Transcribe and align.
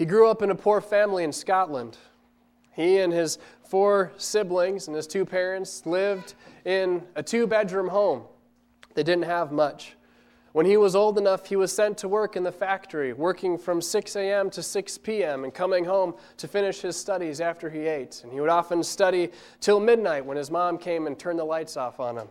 He 0.00 0.06
grew 0.06 0.30
up 0.30 0.40
in 0.40 0.50
a 0.50 0.54
poor 0.54 0.80
family 0.80 1.24
in 1.24 1.30
Scotland. 1.30 1.98
He 2.72 3.00
and 3.00 3.12
his 3.12 3.36
four 3.68 4.12
siblings 4.16 4.86
and 4.86 4.96
his 4.96 5.06
two 5.06 5.26
parents 5.26 5.84
lived 5.84 6.32
in 6.64 7.02
a 7.16 7.22
two 7.22 7.46
bedroom 7.46 7.88
home. 7.88 8.22
They 8.94 9.02
didn't 9.02 9.24
have 9.24 9.52
much. 9.52 9.96
When 10.52 10.64
he 10.64 10.78
was 10.78 10.96
old 10.96 11.18
enough, 11.18 11.44
he 11.44 11.56
was 11.56 11.70
sent 11.70 11.98
to 11.98 12.08
work 12.08 12.34
in 12.34 12.44
the 12.44 12.50
factory, 12.50 13.12
working 13.12 13.58
from 13.58 13.82
6 13.82 14.16
a.m. 14.16 14.48
to 14.48 14.62
6 14.62 14.96
p.m., 14.96 15.44
and 15.44 15.52
coming 15.52 15.84
home 15.84 16.14
to 16.38 16.48
finish 16.48 16.80
his 16.80 16.96
studies 16.96 17.42
after 17.42 17.68
he 17.68 17.80
ate. 17.80 18.22
And 18.22 18.32
he 18.32 18.40
would 18.40 18.48
often 18.48 18.82
study 18.82 19.28
till 19.60 19.80
midnight 19.80 20.24
when 20.24 20.38
his 20.38 20.50
mom 20.50 20.78
came 20.78 21.08
and 21.08 21.18
turned 21.18 21.38
the 21.38 21.44
lights 21.44 21.76
off 21.76 22.00
on 22.00 22.16
him, 22.16 22.28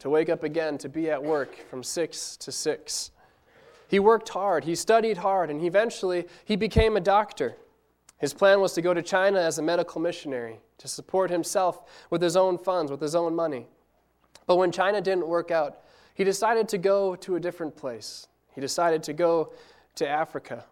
to 0.00 0.10
wake 0.10 0.30
up 0.30 0.42
again 0.42 0.78
to 0.78 0.88
be 0.88 1.12
at 1.12 1.22
work 1.22 1.64
from 1.70 1.84
6 1.84 2.36
to 2.38 2.50
6. 2.50 3.12
He 3.88 3.98
worked 3.98 4.30
hard, 4.30 4.64
he 4.64 4.74
studied 4.74 5.18
hard, 5.18 5.50
and 5.50 5.62
eventually 5.62 6.26
he 6.44 6.56
became 6.56 6.96
a 6.96 7.00
doctor. 7.00 7.56
His 8.18 8.32
plan 8.32 8.60
was 8.60 8.72
to 8.74 8.82
go 8.82 8.94
to 8.94 9.02
China 9.02 9.38
as 9.40 9.58
a 9.58 9.62
medical 9.62 10.00
missionary, 10.00 10.60
to 10.78 10.88
support 10.88 11.30
himself 11.30 11.82
with 12.10 12.22
his 12.22 12.36
own 12.36 12.58
funds, 12.58 12.90
with 12.90 13.00
his 13.00 13.14
own 13.14 13.34
money. 13.34 13.66
But 14.46 14.56
when 14.56 14.72
China 14.72 15.00
didn't 15.00 15.26
work 15.26 15.50
out, 15.50 15.80
he 16.14 16.24
decided 16.24 16.68
to 16.68 16.78
go 16.78 17.16
to 17.16 17.36
a 17.36 17.40
different 17.40 17.76
place. 17.76 18.28
He 18.54 18.60
decided 18.60 19.02
to 19.04 19.12
go 19.12 19.52
to 19.96 20.08
Africa. 20.08 20.64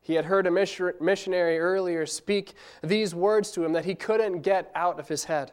He 0.00 0.14
had 0.14 0.26
heard 0.26 0.46
a 0.46 0.50
missionary 0.50 1.58
earlier 1.58 2.06
speak 2.06 2.54
these 2.82 3.14
words 3.14 3.50
to 3.52 3.64
him 3.64 3.72
that 3.72 3.84
he 3.84 3.96
couldn't 3.96 4.42
get 4.42 4.70
out 4.74 5.00
of 5.00 5.08
his 5.08 5.24
head. 5.24 5.52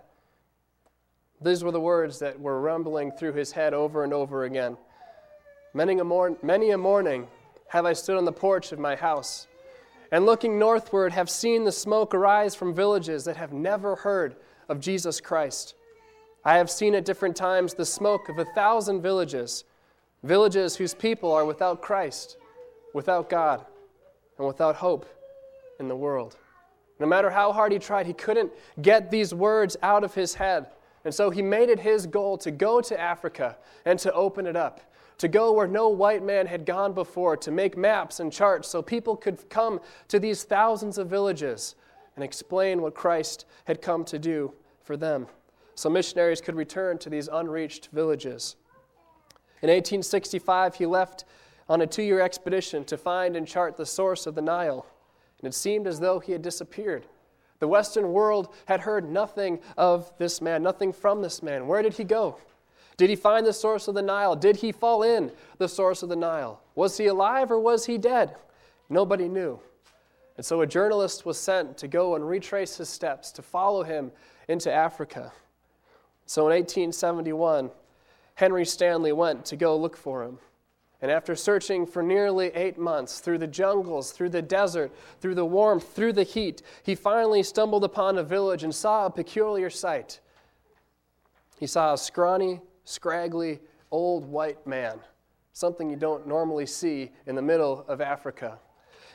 These 1.42 1.64
were 1.64 1.72
the 1.72 1.82
words 1.82 2.20
that 2.20 2.40
were 2.40 2.62
rumbling 2.62 3.12
through 3.12 3.34
his 3.34 3.52
head 3.52 3.74
over 3.74 4.04
and 4.04 4.14
over 4.14 4.44
again. 4.44 4.78
Many 5.74 5.98
a, 6.00 6.04
mor- 6.04 6.38
many 6.44 6.72
a 6.72 6.78
morning 6.78 7.28
have 7.70 7.86
I 7.86 7.94
stood 7.94 8.18
on 8.18 8.26
the 8.26 8.32
porch 8.32 8.72
of 8.72 8.80
my 8.80 8.96
house, 8.96 9.48
and 10.12 10.26
looking 10.26 10.60
northward 10.60 11.12
have 11.14 11.30
seen 11.30 11.64
the 11.64 11.72
smoke 11.72 12.14
arise 12.14 12.54
from 12.54 12.76
villages 12.76 13.26
that 13.26 13.38
have 13.38 13.54
never 13.54 13.96
heard 13.96 14.36
of 14.70 14.80
Jesus 14.80 15.20
Christ. 15.20 15.74
I 16.46 16.58
have 16.58 16.70
seen 16.70 16.94
at 16.94 17.06
different 17.06 17.36
times 17.36 17.74
the 17.74 17.86
smoke 17.86 18.30
of 18.30 18.38
a 18.38 18.46
thousand 18.46 19.02
villages, 19.02 19.64
villages 20.22 20.76
whose 20.76 20.94
people 20.94 21.32
are 21.32 21.46
without 21.46 21.82
Christ, 21.82 22.38
without 22.94 23.30
God, 23.30 23.66
and 24.38 24.46
without 24.46 24.76
hope 24.76 25.08
in 25.80 25.88
the 25.88 25.96
world. 25.96 26.38
No 27.00 27.08
matter 27.08 27.32
how 27.32 27.52
hard 27.52 27.72
he 27.72 27.80
tried, 27.80 28.06
he 28.06 28.14
couldn't 28.14 28.52
get 28.82 29.10
these 29.10 29.34
words 29.34 29.76
out 29.82 30.04
of 30.04 30.14
his 30.14 30.36
head. 30.36 30.68
And 31.06 31.14
so 31.14 31.30
he 31.30 31.42
made 31.42 31.70
it 31.70 31.80
his 31.80 32.06
goal 32.06 32.38
to 32.38 32.52
go 32.52 32.80
to 32.82 33.00
Africa 33.00 33.58
and 33.86 33.98
to 34.00 34.14
open 34.14 34.46
it 34.46 34.56
up, 34.56 34.80
to 35.24 35.30
go 35.30 35.54
where 35.54 35.70
no 35.70 35.88
white 35.88 36.22
man 36.22 36.46
had 36.46 36.66
gone 36.66 36.92
before, 36.92 37.38
to 37.38 37.50
make 37.50 37.78
maps 37.78 38.20
and 38.20 38.30
charts 38.30 38.68
so 38.68 38.82
people 38.82 39.16
could 39.16 39.50
come 39.50 39.80
to 40.10 40.20
these 40.20 40.44
thousands 40.44 40.98
of 40.98 41.10
villages 41.10 41.76
and 42.18 42.26
explain 42.26 42.82
what 42.82 42.94
Christ 42.94 43.46
had 43.64 43.82
come 43.82 44.04
to 44.04 44.20
do 44.20 44.52
for 44.84 44.98
them 44.98 45.28
so 45.76 45.90
missionaries 45.90 46.42
could 46.42 46.58
return 46.58 46.98
to 46.98 47.10
these 47.10 47.30
unreached 47.32 47.88
villages. 47.94 48.58
In 49.62 49.70
1865, 49.70 50.76
he 50.76 50.86
left 50.86 51.24
on 51.70 51.80
a 51.80 51.88
two 51.88 52.04
year 52.04 52.20
expedition 52.20 52.84
to 52.84 52.98
find 52.98 53.38
and 53.38 53.48
chart 53.48 53.78
the 53.78 53.86
source 53.86 54.28
of 54.28 54.36
the 54.36 54.42
Nile, 54.42 54.86
and 55.40 55.48
it 55.48 55.54
seemed 55.54 55.88
as 55.88 56.02
though 56.02 56.20
he 56.20 56.34
had 56.34 56.42
disappeared. 56.42 57.06
The 57.60 57.68
Western 57.70 58.12
world 58.12 58.54
had 58.66 58.82
heard 58.82 59.10
nothing 59.10 59.62
of 59.78 60.12
this 60.18 60.42
man, 60.42 60.64
nothing 60.64 60.92
from 60.92 61.22
this 61.22 61.42
man. 61.42 61.66
Where 61.66 61.82
did 61.82 61.94
he 61.94 62.04
go? 62.04 62.40
Did 62.98 63.10
he 63.10 63.16
find 63.16 63.46
the 63.46 63.54
source 63.54 63.88
of 63.88 63.96
the 63.96 64.02
Nile? 64.02 64.36
Did 64.36 64.58
he 64.58 64.72
fall 64.72 65.04
in 65.04 65.32
the 65.58 65.68
source 65.68 66.04
of 66.04 66.10
the 66.10 66.16
Nile? 66.16 66.62
Was 66.76 66.98
he 66.98 67.08
alive 67.08 67.52
or 67.52 67.60
was 67.60 67.86
he 67.86 67.98
dead? 67.98 68.36
Nobody 68.90 69.28
knew. 69.28 69.60
And 70.38 70.46
so 70.46 70.62
a 70.62 70.68
journalist 70.68 71.26
was 71.26 71.38
sent 71.38 71.78
to 71.78 71.88
go 71.88 72.16
and 72.16 72.28
retrace 72.28 72.78
his 72.78 72.90
steps, 72.90 73.32
to 73.34 73.42
follow 73.42 73.84
him 73.84 74.12
into 74.48 74.72
Africa. 74.72 75.32
So 76.26 76.44
in 76.48 76.56
1871, 76.56 77.70
Henry 78.36 78.66
Stanley 78.66 79.12
went 79.12 79.46
to 79.46 79.56
go 79.56 79.78
look 79.78 79.96
for 79.96 80.24
him. 80.24 80.40
And 81.02 81.12
after 81.12 81.36
searching 81.36 81.86
for 81.86 82.02
nearly 82.02 82.48
eight 82.56 82.78
months 82.78 83.20
through 83.20 83.40
the 83.40 83.48
jungles, 83.48 84.12
through 84.12 84.30
the 84.30 84.42
desert, 84.42 84.92
through 85.20 85.36
the 85.36 85.46
warmth, 85.46 85.94
through 85.94 86.14
the 86.14 86.24
heat, 86.24 86.62
he 86.82 86.96
finally 86.96 87.44
stumbled 87.44 87.84
upon 87.84 88.18
a 88.18 88.24
village 88.24 88.64
and 88.64 88.74
saw 88.74 89.06
a 89.06 89.10
peculiar 89.12 89.70
sight. 89.70 90.22
He 91.60 91.68
saw 91.68 91.94
a 91.94 91.98
scrawny, 91.98 92.62
scraggly, 92.84 93.60
old 93.92 94.26
white 94.26 94.66
man, 94.66 95.00
something 95.52 95.90
you 95.90 95.96
don't 95.96 96.28
normally 96.28 96.66
see 96.66 97.12
in 97.28 97.36
the 97.36 97.42
middle 97.42 97.86
of 97.88 98.02
Africa. 98.02 98.60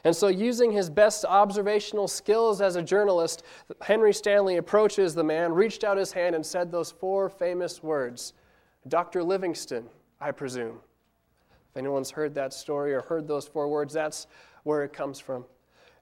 And 0.04 0.14
so, 0.14 0.28
using 0.28 0.70
his 0.70 0.88
best 0.88 1.24
observational 1.24 2.06
skills 2.06 2.60
as 2.60 2.76
a 2.76 2.82
journalist, 2.82 3.42
Henry 3.82 4.14
Stanley 4.14 4.56
approaches 4.56 5.14
the 5.14 5.24
man, 5.24 5.52
reached 5.52 5.82
out 5.82 5.96
his 5.96 6.12
hand, 6.12 6.36
and 6.36 6.46
said 6.46 6.70
those 6.70 6.92
four 6.92 7.28
famous 7.28 7.82
words 7.82 8.32
Dr. 8.86 9.22
Livingstone, 9.24 9.88
I 10.20 10.30
presume. 10.30 10.78
If 11.70 11.76
anyone's 11.76 12.10
heard 12.10 12.34
that 12.36 12.52
story 12.52 12.94
or 12.94 13.02
heard 13.02 13.26
those 13.26 13.46
four 13.46 13.68
words, 13.68 13.92
that's 13.92 14.28
where 14.62 14.84
it 14.84 14.92
comes 14.92 15.18
from. 15.18 15.44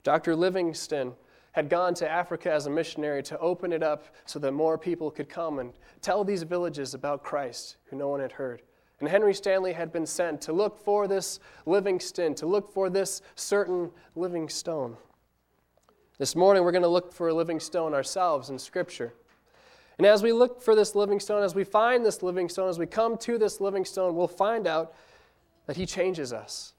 Dr. 0.03 0.37
Livingstone 0.37 1.15
had 1.57 1.71
gone 1.71 1.95
to 1.95 2.09
Africa 2.09 2.53
as 2.53 2.67
a 2.67 2.71
missionary 2.71 3.23
to 3.23 3.39
open 3.39 3.73
it 3.73 3.83
up 3.83 4.05
so 4.27 4.39
that 4.39 4.53
more 4.53 4.77
people 4.77 5.11
could 5.11 5.27
come 5.27 5.59
and 5.59 5.73
tell 6.03 6.23
these 6.23 6.43
villages 6.43 6.93
about 6.93 7.23
Christ 7.23 7.79
who 7.87 7.97
no 7.97 8.09
one 8.09 8.21
had 8.21 8.33
heard. 8.33 8.61
And 9.01 9.09
Henry 9.09 9.33
Stanley 9.33 9.73
had 9.73 9.91
been 9.91 10.05
sent 10.05 10.43
to 10.43 10.53
look 10.53 10.79
for 10.79 11.09
this 11.09 11.41
Livingstone, 11.65 12.35
to 12.35 12.47
look 12.47 12.71
for 12.71 12.91
this 12.91 13.23
certain 13.37 13.91
living 14.15 14.51
stone. 14.51 14.99
This 16.19 16.37
morning, 16.37 16.63
we're 16.63 16.73
going 16.73 16.83
to 16.83 16.89
look 16.89 17.11
for 17.11 17.29
a 17.29 17.35
living 17.35 17.59
stone 17.59 17.95
ourselves 17.95 18.51
in 18.51 18.59
Scripture. 18.59 19.15
And 19.97 20.07
as 20.07 20.23
we 20.23 20.35
look 20.35 20.61
for 20.61 20.75
this 20.75 20.95
living 20.95 21.21
stone, 21.21 21.43
as 21.43 21.55
we 21.55 21.65
find 21.65 22.05
this 22.05 22.23
living 22.23 22.51
stone, 22.51 22.69
as 22.69 22.79
we 22.79 22.87
come 22.87 23.17
to 23.19 23.39
this 23.39 23.63
living 23.63 23.87
stone, 23.87 24.15
we'll 24.15 24.29
find 24.29 24.67
out 24.67 24.95
that 25.65 25.77
He 25.77 25.87
changes 25.87 26.35
us. 26.35 26.75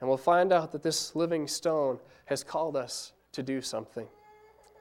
And 0.00 0.08
we'll 0.08 0.16
find 0.16 0.54
out 0.54 0.72
that 0.72 0.82
this 0.82 1.14
living 1.14 1.46
stone 1.46 1.98
has 2.24 2.42
called 2.42 2.76
us 2.76 3.12
to 3.36 3.42
do 3.42 3.62
something. 3.62 4.06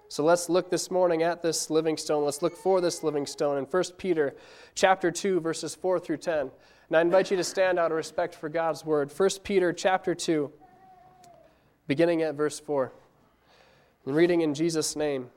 So 0.08 0.24
let's 0.24 0.50
look 0.50 0.70
this 0.70 0.90
morning 0.90 1.24
at 1.24 1.42
this 1.42 1.70
living 1.70 1.98
stone. 1.98 2.26
Let's 2.26 2.42
look 2.42 2.56
for 2.56 2.82
this 2.82 3.04
living 3.04 3.26
stone 3.26 3.58
in 3.58 3.66
1 3.66 3.84
Peter 3.98 4.36
chapter 4.74 5.12
2 5.12 5.40
verses 5.40 5.76
4 5.76 6.00
through 6.00 6.18
10. 6.18 6.52
And 6.88 6.98
I 6.98 7.02
invite 7.02 7.32
you 7.32 7.38
to 7.38 7.44
stand 7.44 7.80
out 7.80 7.92
of 7.92 7.98
respect 7.98 8.36
for 8.36 8.50
God's 8.50 8.86
word. 8.86 9.12
1 9.16 9.30
Peter 9.44 9.74
chapter 9.74 10.16
2 10.16 10.52
beginning 11.88 12.22
at 12.22 12.36
verse 12.36 12.60
4. 12.60 12.92
And 14.06 14.16
reading 14.16 14.42
in 14.42 14.54
Jesus 14.54 14.96
name. 14.96 15.30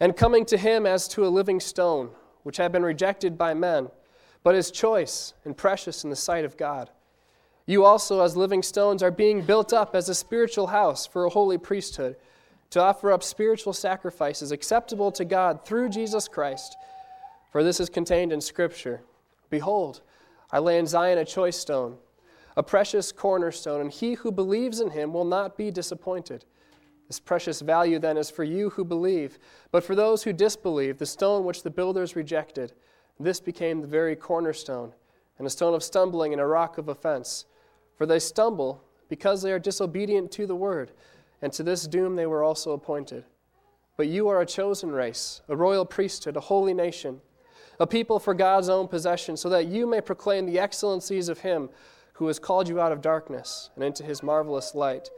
And 0.00 0.16
coming 0.16 0.44
to 0.46 0.56
him 0.56 0.86
as 0.86 1.06
to 1.08 1.26
a 1.26 1.28
living 1.28 1.60
stone, 1.60 2.10
which 2.42 2.56
had 2.56 2.72
been 2.72 2.82
rejected 2.82 3.38
by 3.38 3.54
men, 3.54 3.88
but 4.42 4.54
is 4.54 4.70
choice 4.70 5.34
and 5.44 5.56
precious 5.56 6.04
in 6.04 6.10
the 6.10 6.16
sight 6.16 6.44
of 6.44 6.56
God. 6.56 6.90
You 7.66 7.84
also, 7.84 8.20
as 8.20 8.36
living 8.36 8.62
stones, 8.62 9.02
are 9.02 9.10
being 9.10 9.42
built 9.42 9.72
up 9.72 9.94
as 9.94 10.08
a 10.08 10.14
spiritual 10.14 10.66
house 10.66 11.06
for 11.06 11.24
a 11.24 11.30
holy 11.30 11.56
priesthood 11.56 12.16
to 12.70 12.80
offer 12.80 13.10
up 13.10 13.22
spiritual 13.22 13.72
sacrifices 13.72 14.52
acceptable 14.52 15.10
to 15.12 15.24
God 15.24 15.64
through 15.64 15.88
Jesus 15.88 16.28
Christ. 16.28 16.76
For 17.50 17.62
this 17.62 17.80
is 17.80 17.88
contained 17.88 18.32
in 18.32 18.40
Scripture 18.40 19.02
Behold, 19.48 20.02
I 20.50 20.58
lay 20.58 20.78
in 20.78 20.86
Zion 20.86 21.18
a 21.18 21.24
choice 21.24 21.56
stone, 21.56 21.96
a 22.56 22.62
precious 22.62 23.12
cornerstone, 23.12 23.80
and 23.80 23.90
he 23.90 24.14
who 24.14 24.32
believes 24.32 24.80
in 24.80 24.90
him 24.90 25.12
will 25.12 25.24
not 25.24 25.56
be 25.56 25.70
disappointed. 25.70 26.44
This 27.06 27.20
precious 27.20 27.60
value 27.60 27.98
then 27.98 28.16
is 28.16 28.30
for 28.30 28.44
you 28.44 28.70
who 28.70 28.84
believe, 28.84 29.38
but 29.70 29.84
for 29.84 29.94
those 29.94 30.22
who 30.22 30.32
disbelieve, 30.32 30.98
the 30.98 31.06
stone 31.06 31.44
which 31.44 31.62
the 31.62 31.70
builders 31.70 32.16
rejected, 32.16 32.72
this 33.20 33.40
became 33.40 33.80
the 33.80 33.86
very 33.86 34.16
cornerstone, 34.16 34.92
and 35.38 35.46
a 35.46 35.50
stone 35.50 35.74
of 35.74 35.82
stumbling 35.82 36.32
and 36.32 36.40
a 36.40 36.46
rock 36.46 36.78
of 36.78 36.88
offense. 36.88 37.46
For 37.96 38.06
they 38.06 38.18
stumble 38.18 38.82
because 39.08 39.42
they 39.42 39.52
are 39.52 39.58
disobedient 39.58 40.30
to 40.32 40.46
the 40.46 40.56
word 40.56 40.90
and 41.42 41.52
to 41.52 41.62
this 41.62 41.86
doom 41.86 42.16
they 42.16 42.26
were 42.26 42.42
also 42.42 42.72
appointed. 42.72 43.24
But 43.96 44.08
you 44.08 44.28
are 44.28 44.40
a 44.40 44.46
chosen 44.46 44.90
race, 44.90 45.42
a 45.48 45.56
royal 45.56 45.84
priesthood, 45.84 46.36
a 46.36 46.40
holy 46.40 46.74
nation, 46.74 47.20
a 47.78 47.86
people 47.86 48.18
for 48.18 48.34
God's 48.34 48.68
own 48.68 48.88
possession, 48.88 49.36
so 49.36 49.48
that 49.50 49.66
you 49.66 49.86
may 49.86 50.00
proclaim 50.00 50.46
the 50.46 50.58
excellencies 50.58 51.28
of 51.28 51.40
Him 51.40 51.68
who 52.14 52.26
has 52.28 52.38
called 52.38 52.68
you 52.68 52.80
out 52.80 52.92
of 52.92 53.02
darkness 53.02 53.70
and 53.74 53.84
into 53.84 54.02
His 54.02 54.22
marvelous 54.22 54.74
light. 54.74 55.10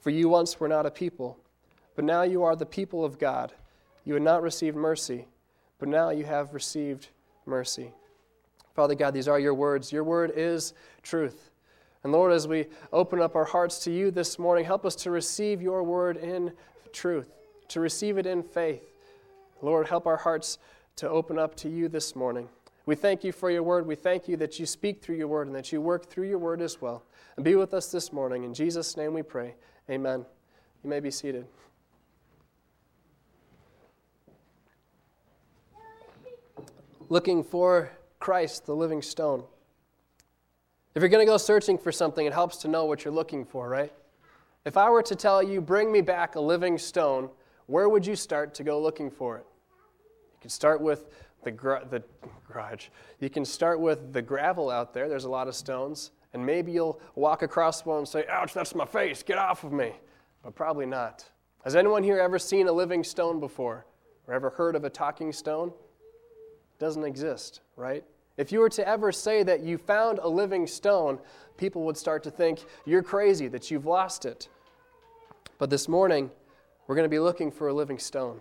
For 0.00 0.10
you 0.10 0.28
once 0.28 0.60
were 0.60 0.68
not 0.68 0.86
a 0.86 0.90
people, 0.90 1.38
but 1.96 2.04
now 2.04 2.22
you 2.22 2.42
are 2.42 2.56
the 2.56 2.66
people 2.66 3.04
of 3.04 3.18
God. 3.18 3.52
You 4.04 4.14
had 4.14 4.22
not 4.22 4.42
received 4.42 4.76
mercy, 4.76 5.26
but 5.78 5.88
now 5.88 6.10
you 6.10 6.24
have 6.24 6.54
received 6.54 7.08
mercy. 7.46 7.92
Father 8.74 8.94
God, 8.94 9.14
these 9.14 9.28
are 9.28 9.38
your 9.38 9.54
words. 9.54 9.92
Your 9.92 10.04
word 10.04 10.32
is 10.36 10.74
truth. 11.02 11.50
And 12.04 12.12
Lord, 12.12 12.32
as 12.32 12.46
we 12.46 12.66
open 12.92 13.20
up 13.20 13.34
our 13.34 13.46
hearts 13.46 13.78
to 13.84 13.90
you 13.90 14.10
this 14.10 14.38
morning, 14.38 14.66
help 14.66 14.84
us 14.84 14.94
to 14.96 15.10
receive 15.10 15.62
your 15.62 15.82
word 15.82 16.18
in 16.18 16.52
truth, 16.92 17.30
to 17.68 17.80
receive 17.80 18.18
it 18.18 18.26
in 18.26 18.42
faith. 18.42 18.84
Lord, 19.62 19.88
help 19.88 20.06
our 20.06 20.18
hearts 20.18 20.58
to 20.96 21.08
open 21.08 21.38
up 21.38 21.54
to 21.56 21.70
you 21.70 21.88
this 21.88 22.14
morning. 22.14 22.50
We 22.84 22.94
thank 22.94 23.24
you 23.24 23.32
for 23.32 23.50
your 23.50 23.62
word. 23.62 23.86
We 23.86 23.94
thank 23.94 24.28
you 24.28 24.36
that 24.36 24.58
you 24.58 24.66
speak 24.66 25.00
through 25.00 25.16
your 25.16 25.28
word 25.28 25.46
and 25.46 25.56
that 25.56 25.72
you 25.72 25.80
work 25.80 26.10
through 26.10 26.28
your 26.28 26.38
word 26.38 26.60
as 26.60 26.82
well. 26.82 27.02
And 27.36 27.44
be 27.44 27.54
with 27.54 27.72
us 27.72 27.90
this 27.90 28.12
morning. 28.12 28.44
In 28.44 28.52
Jesus' 28.52 28.98
name 28.98 29.14
we 29.14 29.22
pray. 29.22 29.54
Amen 29.88 30.26
You 30.82 30.90
may 30.90 31.00
be 31.00 31.10
seated. 31.10 31.46
Looking 37.08 37.42
for 37.42 37.90
Christ, 38.20 38.66
the 38.66 38.74
living 38.76 39.00
stone. 39.00 39.44
If 40.94 41.02
you're 41.02 41.08
going 41.08 41.26
to 41.26 41.30
go 41.30 41.36
searching 41.36 41.76
for 41.76 41.90
something, 41.90 42.24
it 42.24 42.32
helps 42.32 42.58
to 42.58 42.68
know 42.68 42.84
what 42.84 43.04
you're 43.04 43.14
looking 43.14 43.44
for, 43.44 43.68
right? 43.68 43.92
If 44.64 44.76
I 44.76 44.88
were 44.90 45.02
to 45.02 45.16
tell 45.16 45.42
you, 45.42 45.60
bring 45.60 45.90
me 45.90 46.00
back 46.00 46.36
a 46.36 46.40
living 46.40 46.78
stone, 46.78 47.30
where 47.66 47.88
would 47.88 48.06
you 48.06 48.14
start 48.14 48.54
to 48.54 48.64
go 48.64 48.80
looking 48.80 49.10
for 49.10 49.36
it? 49.38 49.46
You 50.34 50.38
can 50.40 50.50
start 50.50 50.80
with 50.80 51.10
the, 51.42 51.50
the 51.90 52.02
garage. 52.46 52.88
You 53.18 53.28
can 53.28 53.44
start 53.44 53.80
with 53.80 54.12
the 54.12 54.22
gravel 54.22 54.70
out 54.70 54.94
there. 54.94 55.08
There's 55.08 55.24
a 55.24 55.30
lot 55.30 55.48
of 55.48 55.56
stones. 55.56 56.12
And 56.32 56.44
maybe 56.44 56.70
you'll 56.70 57.00
walk 57.16 57.42
across 57.42 57.84
one 57.84 57.98
and 57.98 58.08
say, 58.08 58.24
ouch, 58.28 58.54
that's 58.54 58.74
my 58.74 58.84
face, 58.84 59.22
get 59.22 59.38
off 59.38 59.64
of 59.64 59.72
me. 59.72 59.92
But 60.42 60.54
probably 60.54 60.86
not. 60.86 61.24
Has 61.64 61.74
anyone 61.74 62.04
here 62.04 62.18
ever 62.18 62.38
seen 62.38 62.68
a 62.68 62.72
living 62.72 63.02
stone 63.02 63.40
before? 63.40 63.84
Or 64.28 64.34
ever 64.34 64.50
heard 64.50 64.76
of 64.76 64.84
a 64.84 64.90
talking 64.90 65.32
stone? 65.32 65.68
It 65.68 66.78
doesn't 66.78 67.04
exist, 67.04 67.60
right? 67.76 68.04
If 68.36 68.50
you 68.50 68.60
were 68.60 68.68
to 68.70 68.86
ever 68.86 69.12
say 69.12 69.42
that 69.44 69.60
you 69.60 69.78
found 69.78 70.18
a 70.18 70.28
living 70.28 70.66
stone, 70.66 71.18
people 71.56 71.84
would 71.84 71.96
start 71.96 72.22
to 72.24 72.30
think 72.30 72.64
you're 72.84 73.02
crazy, 73.02 73.46
that 73.48 73.70
you've 73.70 73.86
lost 73.86 74.24
it. 74.24 74.48
But 75.58 75.70
this 75.70 75.88
morning, 75.88 76.30
we're 76.86 76.96
going 76.96 77.04
to 77.04 77.10
be 77.10 77.20
looking 77.20 77.52
for 77.52 77.68
a 77.68 77.72
living 77.72 77.98
stone. 77.98 78.40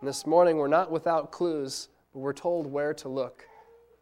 And 0.00 0.08
this 0.08 0.26
morning, 0.26 0.56
we're 0.56 0.66
not 0.66 0.90
without 0.90 1.30
clues, 1.30 1.88
but 2.12 2.18
we're 2.18 2.32
told 2.32 2.66
where 2.66 2.92
to 2.94 3.08
look. 3.08 3.46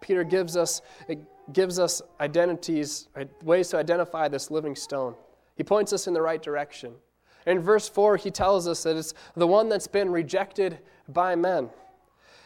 Peter 0.00 0.24
gives 0.24 0.56
us, 0.56 0.80
it 1.06 1.18
gives 1.52 1.78
us 1.78 2.00
identities, 2.18 3.08
uh, 3.14 3.24
ways 3.42 3.68
to 3.68 3.76
identify 3.76 4.26
this 4.26 4.50
living 4.50 4.74
stone. 4.74 5.14
He 5.54 5.62
points 5.62 5.92
us 5.92 6.06
in 6.06 6.14
the 6.14 6.22
right 6.22 6.42
direction. 6.42 6.94
In 7.46 7.60
verse 7.60 7.88
4, 7.88 8.16
he 8.16 8.30
tells 8.30 8.66
us 8.66 8.82
that 8.84 8.96
it's 8.96 9.12
the 9.34 9.46
one 9.46 9.68
that's 9.68 9.86
been 9.86 10.10
rejected 10.10 10.78
by 11.08 11.36
men. 11.36 11.68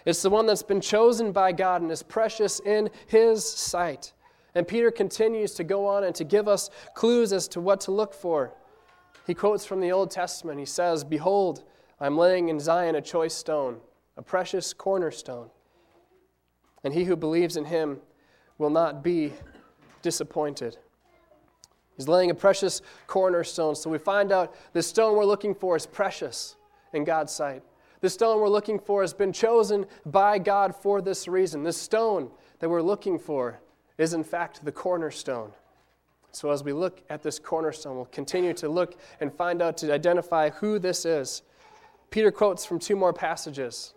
It's 0.05 0.23
the 0.23 0.31
one 0.31 0.47
that's 0.47 0.63
been 0.63 0.81
chosen 0.81 1.33
by 1.33 1.53
God 1.53 1.83
and 1.83 1.91
is 1.91 2.03
precious 2.03 2.61
in 2.61 2.91
His 3.07 3.45
sight. 3.45 4.13
And 4.55 4.69
Peter 4.69 4.91
continues 4.91 5.55
to 5.55 5.65
go 5.65 5.87
on 5.87 6.05
and 6.05 6.15
to 6.15 6.25
give 6.25 6.47
us 6.47 6.71
clues 6.95 7.33
as 7.33 7.49
to 7.49 7.61
what 7.61 7.81
to 7.83 7.91
look 7.91 8.15
for. 8.15 8.53
He 9.27 9.35
quotes 9.35 9.65
from 9.65 9.81
the 9.81 9.91
Old 9.91 10.11
Testament. 10.11 10.61
He 10.61 10.67
says, 10.67 11.03
Behold, 11.03 11.65
I'm 12.01 12.17
laying 12.19 12.49
in 12.49 12.61
Zion 12.61 12.95
a 12.95 13.01
choice 13.01 13.35
stone, 13.35 13.79
a 14.17 14.23
precious 14.23 14.73
cornerstone. 14.73 15.49
And 16.85 16.93
he 16.93 17.05
who 17.05 17.17
believes 17.17 17.57
in 17.57 17.65
him 17.65 17.99
will 18.59 18.71
not 18.71 19.03
be 19.03 19.33
disappointed. 20.03 20.77
He's 21.97 22.09
laying 22.09 22.31
a 22.31 22.35
precious 22.35 22.83
cornerstone. 23.07 23.75
So 23.75 23.89
we 23.89 23.99
find 23.99 24.33
out 24.33 24.55
the 24.73 24.83
stone 24.83 25.17
we're 25.17 25.25
looking 25.25 25.55
for 25.55 25.77
is 25.77 25.87
precious 25.87 26.57
in 26.93 27.05
God's 27.05 27.33
sight. 27.33 27.63
The 28.05 28.11
stone 28.11 28.39
we're 28.39 28.51
looking 28.51 28.79
for 28.79 29.01
has 29.01 29.15
been 29.15 29.33
chosen 29.33 29.87
by 30.05 30.39
God 30.39 30.77
for 30.77 31.01
this 31.01 31.27
reason. 31.27 31.63
This 31.63 31.81
stone 31.81 32.31
that 32.59 32.69
we're 32.69 32.83
looking 32.83 33.19
for 33.19 33.61
is, 33.97 34.13
in 34.13 34.23
fact, 34.23 34.63
the 34.63 34.73
cornerstone. 34.73 35.53
So, 36.31 36.51
as 36.51 36.63
we 36.63 36.75
look 36.75 37.03
at 37.09 37.23
this 37.23 37.39
cornerstone, 37.39 37.97
we'll 37.97 38.05
continue 38.05 38.53
to 38.53 38.69
look 38.69 38.99
and 39.21 39.33
find 39.33 39.63
out 39.63 39.79
to 39.79 39.91
identify 39.91 40.51
who 40.51 40.79
this 40.79 41.07
is. 41.07 41.45
Peter 42.11 42.31
quotes 42.31 42.67
from 42.67 42.79
two 42.79 42.95
more 42.95 43.15
passages. 43.15 43.95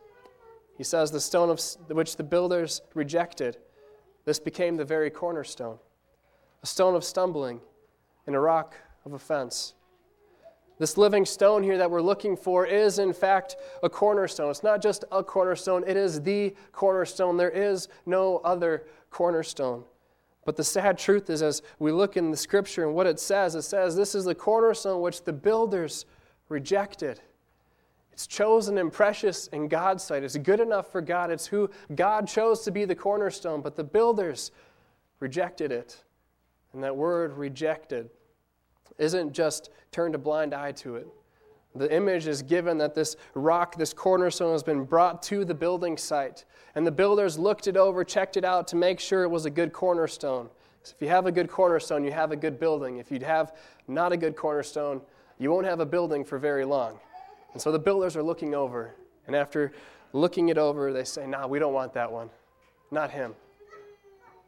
He 0.77 0.85
says, 0.85 1.11
The 1.11 1.19
stone 1.19 1.49
of 1.49 1.59
which 1.89 2.15
the 2.15 2.23
builders 2.23 2.83
rejected, 2.93 3.57
this 4.23 4.39
became 4.39 4.77
the 4.77 4.85
very 4.85 5.09
cornerstone, 5.09 5.79
a 6.63 6.65
stone 6.65 6.95
of 6.95 7.03
stumbling 7.03 7.59
and 8.25 8.37
a 8.37 8.39
rock 8.39 8.73
of 9.03 9.11
offense. 9.11 9.73
This 10.79 10.97
living 10.97 11.25
stone 11.25 11.63
here 11.63 11.77
that 11.77 11.89
we're 11.89 12.01
looking 12.01 12.37
for 12.37 12.65
is, 12.65 12.99
in 12.99 13.11
fact, 13.11 13.55
a 13.81 13.89
cornerstone. 13.89 14.51
It's 14.51 14.63
not 14.63 14.81
just 14.81 15.05
a 15.11 15.23
cornerstone, 15.23 15.83
it 15.87 15.97
is 15.97 16.21
the 16.21 16.55
cornerstone. 16.71 17.37
There 17.37 17.49
is 17.49 17.87
no 18.05 18.37
other 18.37 18.85
cornerstone. 19.09 19.83
But 20.45 20.55
the 20.55 20.63
sad 20.63 20.97
truth 20.97 21.29
is, 21.29 21.41
as 21.41 21.61
we 21.79 21.91
look 21.91 22.15
in 22.15 22.31
the 22.31 22.37
scripture 22.37 22.85
and 22.85 22.95
what 22.95 23.07
it 23.07 23.19
says, 23.19 23.55
it 23.55 23.63
says 23.63 23.95
this 23.95 24.15
is 24.15 24.23
the 24.23 24.35
cornerstone 24.35 25.01
which 25.01 25.23
the 25.23 25.33
builders 25.33 26.05
rejected. 26.47 27.19
It's 28.13 28.27
chosen 28.27 28.77
and 28.77 28.91
precious 28.91 29.47
in 29.47 29.67
God's 29.67 30.03
sight. 30.03 30.23
It's 30.23 30.37
good 30.37 30.59
enough 30.59 30.91
for 30.91 31.01
God. 31.01 31.31
It's 31.31 31.47
who 31.47 31.69
God 31.95 32.27
chose 32.27 32.61
to 32.61 32.71
be 32.71 32.85
the 32.85 32.95
cornerstone, 32.95 33.61
but 33.61 33.75
the 33.75 33.83
builders 33.83 34.51
rejected 35.19 35.71
it. 35.71 36.03
And 36.73 36.83
that 36.83 36.95
word 36.95 37.33
rejected 37.37 38.09
isn't 38.97 39.33
just 39.33 39.69
turned 39.91 40.15
a 40.15 40.17
blind 40.17 40.53
eye 40.53 40.71
to 40.73 40.95
it. 40.95 41.07
The 41.75 41.93
image 41.93 42.27
is 42.27 42.41
given 42.41 42.77
that 42.79 42.95
this 42.95 43.15
rock, 43.35 43.77
this 43.77 43.93
cornerstone, 43.93 44.51
has 44.51 44.63
been 44.63 44.83
brought 44.83 45.21
to 45.23 45.45
the 45.45 45.53
building 45.53 45.97
site. 45.97 46.45
And 46.75 46.85
the 46.85 46.91
builders 46.91 47.37
looked 47.37 47.67
it 47.67 47.77
over, 47.77 48.03
checked 48.03 48.37
it 48.37 48.43
out 48.43 48.67
to 48.69 48.75
make 48.75 48.99
sure 48.99 49.23
it 49.23 49.29
was 49.29 49.45
a 49.45 49.49
good 49.49 49.73
cornerstone. 49.73 50.49
So 50.83 50.93
if 50.95 51.01
you 51.01 51.09
have 51.09 51.25
a 51.25 51.31
good 51.31 51.49
cornerstone, 51.49 52.03
you 52.03 52.11
have 52.11 52.31
a 52.31 52.35
good 52.35 52.59
building. 52.59 52.97
If 52.97 53.11
you 53.11 53.19
have 53.19 53.55
not 53.87 54.11
a 54.11 54.17
good 54.17 54.35
cornerstone, 54.35 55.01
you 55.37 55.51
won't 55.51 55.65
have 55.65 55.79
a 55.79 55.85
building 55.85 56.23
for 56.23 56.39
very 56.39 56.65
long. 56.65 56.99
And 57.53 57.61
so 57.61 57.71
the 57.71 57.79
builders 57.79 58.15
are 58.15 58.23
looking 58.23 58.55
over. 58.55 58.95
And 59.27 59.35
after 59.35 59.73
looking 60.13 60.49
it 60.49 60.57
over, 60.57 60.91
they 60.93 61.03
say, 61.03 61.27
Nah, 61.27 61.47
we 61.47 61.59
don't 61.59 61.73
want 61.73 61.93
that 61.93 62.11
one. 62.11 62.29
Not 62.89 63.11
him. 63.11 63.35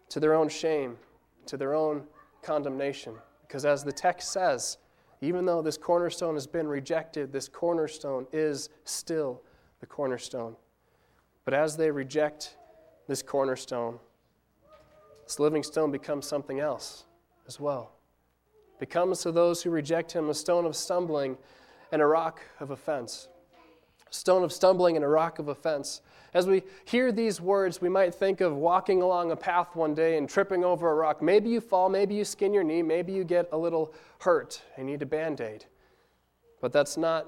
To 0.10 0.20
their 0.20 0.34
own 0.34 0.50
shame, 0.50 0.98
to 1.46 1.58
their 1.58 1.76
own 1.76 2.04
condemnation. 2.42 3.14
Because 3.50 3.66
as 3.66 3.84
the 3.84 3.92
text 3.92 4.32
says, 4.32 4.78
even 5.22 5.44
though 5.44 5.64
this 5.64 5.76
cornerstone 5.76 6.36
has 6.36 6.46
been 6.46 6.68
rejected, 6.68 7.34
this 7.34 7.50
cornerstone 7.50 8.28
is 8.32 8.70
still 8.84 9.42
the 9.80 9.88
cornerstone. 9.88 10.56
But 11.46 11.56
as 11.56 11.76
they 11.76 11.90
reject 11.90 12.58
this 13.08 13.24
cornerstone, 13.24 13.98
this 15.24 15.40
living 15.40 15.64
stone 15.64 15.92
becomes 15.92 16.28
something 16.28 16.60
else 16.60 17.06
as 17.48 17.60
well. 17.60 17.94
Becomes 18.80 19.22
to 19.24 19.32
those 19.32 19.64
who 19.64 19.72
reject 19.72 20.12
him 20.12 20.30
a 20.30 20.34
stone 20.36 20.68
of 20.68 20.76
stumbling 20.76 21.36
and 21.92 22.04
a 22.04 22.06
rock 22.06 22.42
of 22.60 22.70
offense. 22.70 23.30
A 24.10 24.14
stone 24.14 24.44
of 24.44 24.54
stumbling 24.54 24.96
and 24.96 25.04
a 25.04 25.10
rock 25.10 25.40
of 25.40 25.48
offense. 25.48 26.02
As 26.34 26.48
we 26.48 26.64
hear 26.86 27.12
these 27.12 27.42
words, 27.42 27.82
we 27.82 27.90
might 27.90 28.14
think 28.14 28.42
of 28.42 28.56
walking 28.56 29.02
along 29.02 29.32
a 29.32 29.36
path 29.36 29.76
one 29.76 29.96
day 29.96 30.18
and 30.18 30.30
tripping 30.30 30.64
over 30.64 30.92
a 30.92 30.94
rock. 30.94 31.22
Maybe 31.22 31.50
you 31.50 31.60
fall, 31.60 31.90
maybe 31.90 32.14
you 32.14 32.24
skin 32.24 32.54
your 32.54 32.64
knee, 32.64 32.84
maybe 32.84 33.12
you 33.12 33.24
get 33.24 33.50
a 33.52 33.58
little 33.58 33.94
hurt 34.20 34.62
and 34.78 34.88
need 34.88 35.02
a 35.02 35.08
band 35.08 35.42
aid. 35.42 35.66
But 36.62 36.72
that's 36.72 36.98
not 36.98 37.26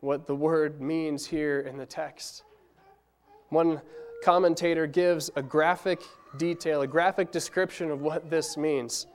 what 0.00 0.26
the 0.26 0.34
word 0.34 0.80
means 0.80 1.26
here 1.26 1.60
in 1.60 1.76
the 1.76 1.86
text. 1.86 2.42
One 3.50 3.80
commentator 4.24 4.86
gives 4.86 5.30
a 5.36 5.42
graphic 5.42 6.02
detail, 6.36 6.82
a 6.82 6.86
graphic 6.86 7.30
description 7.30 7.90
of 7.90 8.00
what 8.00 8.28
this 8.28 8.56
means. 8.56 9.06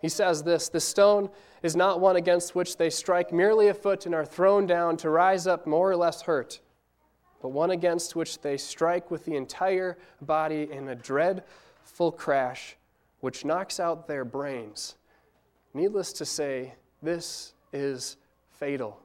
He 0.00 0.08
says 0.08 0.44
this 0.44 0.68
The 0.68 0.80
stone 0.80 1.30
is 1.64 1.74
not 1.74 1.98
one 2.00 2.14
against 2.14 2.54
which 2.54 2.76
they 2.76 2.90
strike 2.90 3.32
merely 3.32 3.68
a 3.68 3.74
foot 3.74 4.06
and 4.06 4.14
are 4.14 4.24
thrown 4.24 4.66
down 4.66 4.96
to 4.98 5.10
rise 5.10 5.48
up 5.48 5.66
more 5.66 5.90
or 5.90 5.96
less 5.96 6.22
hurt 6.22 6.60
but 7.40 7.50
one 7.50 7.70
against 7.70 8.16
which 8.16 8.40
they 8.40 8.56
strike 8.56 9.10
with 9.10 9.24
the 9.24 9.36
entire 9.36 9.98
body 10.20 10.68
in 10.70 10.88
a 10.88 10.94
dreadful 10.94 12.12
crash 12.12 12.76
which 13.20 13.44
knocks 13.44 13.80
out 13.80 14.06
their 14.06 14.24
brains. 14.24 14.96
Needless 15.74 16.12
to 16.14 16.24
say, 16.24 16.74
this 17.02 17.54
is 17.72 18.16
fatal. 18.50 19.00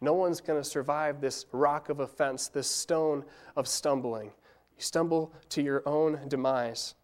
No 0.00 0.12
one's 0.12 0.40
going 0.40 0.62
to 0.62 0.68
survive 0.68 1.20
this 1.20 1.46
rock 1.52 1.88
of 1.88 2.00
offense, 2.00 2.48
this 2.48 2.68
stone 2.68 3.24
of 3.56 3.66
stumbling. 3.66 4.26
You 4.26 4.82
stumble 4.82 5.32
to 5.50 5.62
your 5.62 5.82
own 5.86 6.20
demise. 6.28 6.94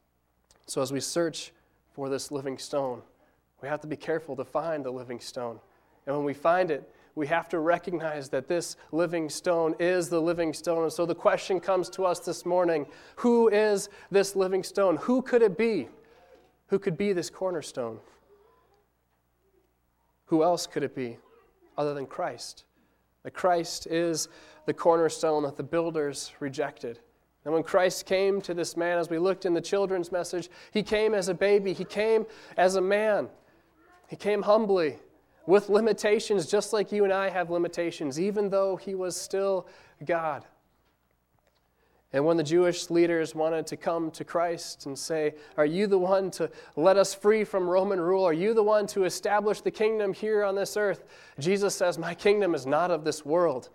So, 0.66 0.82
as 0.82 0.92
we 0.92 1.00
search 1.00 1.52
for 1.92 2.08
this 2.08 2.30
living 2.30 2.58
stone, 2.58 3.02
we 3.62 3.68
have 3.68 3.80
to 3.80 3.86
be 3.86 3.96
careful 3.96 4.36
to 4.36 4.44
find 4.44 4.84
the 4.84 4.90
living 4.90 5.20
stone. 5.20 5.60
And 6.06 6.14
when 6.16 6.24
we 6.24 6.34
find 6.34 6.70
it, 6.70 6.92
we 7.14 7.26
have 7.26 7.48
to 7.48 7.58
recognize 7.58 8.28
that 8.30 8.48
this 8.48 8.76
living 8.92 9.28
stone 9.28 9.74
is 9.78 10.08
the 10.08 10.20
living 10.20 10.52
stone. 10.52 10.84
And 10.84 10.92
so 10.92 11.06
the 11.06 11.14
question 11.14 11.60
comes 11.60 11.88
to 11.90 12.04
us 12.04 12.20
this 12.20 12.46
morning 12.46 12.86
who 13.16 13.48
is 13.48 13.88
this 14.10 14.36
living 14.36 14.62
stone? 14.62 14.96
Who 14.96 15.22
could 15.22 15.42
it 15.42 15.58
be? 15.58 15.88
Who 16.68 16.78
could 16.78 16.96
be 16.96 17.12
this 17.12 17.30
cornerstone? 17.30 17.98
Who 20.26 20.44
else 20.44 20.66
could 20.66 20.84
it 20.84 20.94
be 20.94 21.18
other 21.76 21.94
than 21.94 22.06
Christ? 22.06 22.64
That 23.24 23.32
Christ 23.32 23.88
is 23.88 24.28
the 24.66 24.74
cornerstone 24.74 25.42
that 25.42 25.56
the 25.56 25.62
builders 25.62 26.32
rejected. 26.38 27.00
And 27.44 27.52
when 27.52 27.62
Christ 27.62 28.06
came 28.06 28.40
to 28.42 28.54
this 28.54 28.76
man, 28.76 28.98
as 28.98 29.10
we 29.10 29.18
looked 29.18 29.46
in 29.46 29.54
the 29.54 29.60
children's 29.60 30.12
message, 30.12 30.48
he 30.72 30.82
came 30.82 31.14
as 31.14 31.28
a 31.28 31.34
baby, 31.34 31.72
he 31.72 31.84
came 31.84 32.26
as 32.56 32.76
a 32.76 32.80
man, 32.80 33.28
he 34.08 34.16
came 34.16 34.42
humbly 34.42 34.98
with 35.46 35.68
limitations, 35.68 36.46
just 36.46 36.72
like 36.72 36.92
you 36.92 37.04
and 37.04 37.12
I 37.12 37.30
have 37.30 37.50
limitations, 37.50 38.20
even 38.20 38.50
though 38.50 38.76
he 38.76 38.94
was 38.94 39.16
still 39.16 39.66
God. 40.04 40.44
And 42.12 42.24
when 42.24 42.36
the 42.36 42.42
Jewish 42.42 42.90
leaders 42.90 43.36
wanted 43.36 43.68
to 43.68 43.76
come 43.76 44.10
to 44.12 44.24
Christ 44.24 44.86
and 44.86 44.98
say, 44.98 45.34
Are 45.56 45.66
you 45.66 45.86
the 45.86 45.98
one 45.98 46.30
to 46.32 46.50
let 46.74 46.96
us 46.96 47.14
free 47.14 47.44
from 47.44 47.68
Roman 47.68 48.00
rule? 48.00 48.24
Are 48.24 48.32
you 48.32 48.52
the 48.52 48.62
one 48.62 48.88
to 48.88 49.04
establish 49.04 49.60
the 49.60 49.70
kingdom 49.70 50.12
here 50.12 50.42
on 50.42 50.56
this 50.56 50.76
earth? 50.76 51.04
Jesus 51.38 51.74
says, 51.74 51.98
My 51.98 52.14
kingdom 52.14 52.54
is 52.54 52.66
not 52.66 52.90
of 52.90 53.04
this 53.04 53.24
world. 53.24 53.68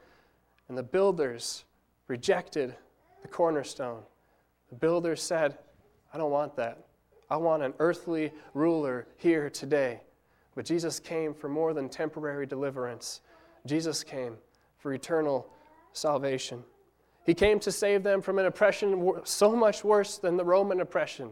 And 0.67 0.77
the 0.77 0.83
builders 0.83 1.63
rejected 2.07 2.75
the 3.21 3.27
cornerstone. 3.29 4.01
The 4.69 4.75
builders 4.75 5.21
said, 5.21 5.57
I 6.13 6.17
don't 6.17 6.31
want 6.31 6.57
that. 6.57 6.85
I 7.29 7.37
want 7.37 7.63
an 7.63 7.73
earthly 7.79 8.31
ruler 8.53 9.07
here 9.17 9.49
today. 9.49 10.01
But 10.55 10.65
Jesus 10.65 10.99
came 10.99 11.33
for 11.33 11.49
more 11.49 11.73
than 11.73 11.89
temporary 11.89 12.45
deliverance, 12.45 13.21
Jesus 13.65 14.03
came 14.03 14.37
for 14.77 14.93
eternal 14.93 15.47
salvation. 15.93 16.63
He 17.25 17.33
came 17.33 17.59
to 17.61 17.71
save 17.71 18.03
them 18.03 18.21
from 18.21 18.37
an 18.37 18.45
oppression 18.45 19.11
so 19.23 19.55
much 19.55 19.83
worse 19.83 20.17
than 20.17 20.37
the 20.37 20.45
Roman 20.45 20.79
oppression. 20.81 21.29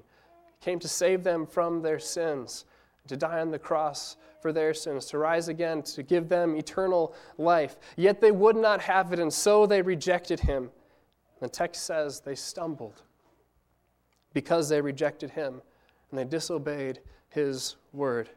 He 0.60 0.66
came 0.66 0.80
to 0.80 0.88
save 0.88 1.24
them 1.24 1.46
from 1.46 1.82
their 1.82 2.00
sins, 2.00 2.66
to 3.08 3.16
die 3.16 3.40
on 3.40 3.52
the 3.52 3.60
cross 3.60 4.18
for 4.42 4.52
their 4.52 4.74
sins, 4.74 5.06
to 5.06 5.20
rise 5.20 5.50
again, 5.50 5.84
to 5.84 6.02
give 6.02 6.30
them 6.30 6.56
eternal 6.56 7.16
life. 7.38 7.78
Yet 7.96 8.22
they 8.22 8.32
would 8.32 8.56
not 8.56 8.82
have 8.82 9.14
it, 9.14 9.20
and 9.20 9.32
so 9.32 9.68
they 9.68 9.82
rejected 9.84 10.40
him. 10.40 10.72
The 11.40 11.48
text 11.48 11.84
says 11.84 12.22
they 12.22 12.36
stumbled 12.36 13.04
because 14.34 14.70
they 14.70 14.82
rejected 14.82 15.30
him 15.30 15.62
and 16.10 16.20
they 16.20 16.26
disobeyed 16.26 17.00
his 17.30 17.76
word. 17.92 18.30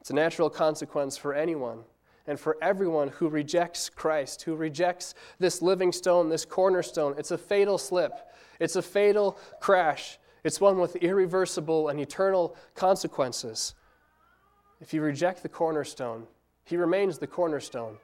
It's 0.00 0.10
a 0.10 0.14
natural 0.14 0.50
consequence 0.50 1.16
for 1.16 1.34
anyone 1.34 1.84
and 2.26 2.38
for 2.38 2.56
everyone 2.60 3.08
who 3.08 3.28
rejects 3.28 3.88
Christ, 3.88 4.42
who 4.42 4.54
rejects 4.54 5.14
this 5.38 5.62
living 5.62 5.92
stone, 5.92 6.28
this 6.28 6.44
cornerstone. 6.44 7.14
It's 7.16 7.30
a 7.30 7.38
fatal 7.38 7.78
slip, 7.78 8.12
it's 8.60 8.76
a 8.76 8.82
fatal 8.82 9.38
crash. 9.60 10.18
It's 10.44 10.60
one 10.60 10.78
with 10.78 10.96
irreversible 10.96 11.88
and 11.88 11.98
eternal 11.98 12.56
consequences. 12.74 13.74
If 14.80 14.94
you 14.94 15.02
reject 15.02 15.42
the 15.42 15.48
cornerstone, 15.48 16.26
he 16.64 16.76
remains 16.76 17.18
the 17.18 17.26
cornerstone, 17.26 17.98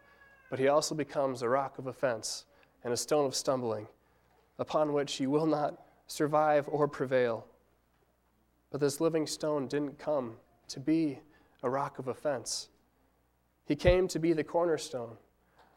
but 0.50 0.58
he 0.58 0.68
also 0.68 0.94
becomes 0.94 1.42
a 1.42 1.48
rock 1.48 1.78
of 1.78 1.86
offense 1.86 2.44
and 2.82 2.92
a 2.92 2.96
stone 2.96 3.24
of 3.24 3.34
stumbling, 3.34 3.86
upon 4.58 4.92
which 4.92 5.20
you 5.20 5.30
will 5.30 5.46
not 5.46 5.80
survive 6.06 6.68
or 6.68 6.88
prevail. 6.88 7.46
But 8.70 8.80
this 8.80 9.00
living 9.00 9.26
stone 9.26 9.68
didn't 9.68 9.98
come 9.98 10.36
to 10.68 10.80
be 10.80 11.20
a 11.64 11.71
rock 11.71 11.99
of 11.99 12.06
offense. 12.06 12.68
He 13.64 13.75
came 13.75 14.06
to 14.09 14.18
be 14.18 14.35
the 14.35 14.44
cornerstone, 14.44 15.16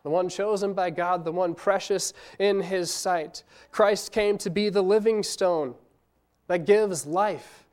the 0.04 0.10
one 0.10 0.30
chosen 0.30 0.74
by 0.74 0.90
God, 0.90 1.24
the 1.24 1.32
one 1.32 1.56
precious 1.56 2.14
in 2.38 2.62
His 2.62 2.92
sight. 2.92 3.44
Christ 3.72 4.12
came 4.12 4.38
to 4.40 4.50
be 4.50 4.70
the 4.70 4.84
living 4.84 5.24
stone 5.24 5.74
that 6.48 6.66
gives 6.66 7.08
life 7.08 7.66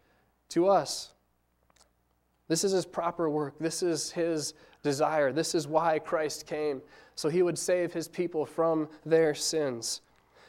to 0.50 0.68
us. 0.68 1.12
This 2.47 2.62
is 2.62 2.73
His 2.73 2.87
proper 2.87 3.28
work. 3.28 3.59
This 3.59 3.83
is 3.83 4.12
His 4.12 4.54
desire. 4.83 5.33
This 5.33 5.54
is 5.54 5.66
why 5.66 5.99
Christ 5.99 6.47
came, 6.47 6.80
so 7.16 7.28
He 7.28 7.42
would 7.42 7.59
save 7.59 7.92
His 7.92 8.06
people 8.06 8.47
from 8.47 8.88
their 9.04 9.35
sins. 9.35 10.02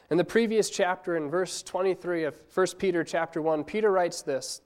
In 0.08 0.16
the 0.16 0.24
previous 0.24 0.70
chapter, 0.70 1.16
in 1.16 1.28
verse 1.28 1.64
23 1.64 2.24
of 2.24 2.40
1 2.54 2.66
Peter 2.78 3.02
chapter 3.02 3.42
1, 3.42 3.64
Peter 3.64 3.90
writes 3.90 4.22
this. 4.22 4.60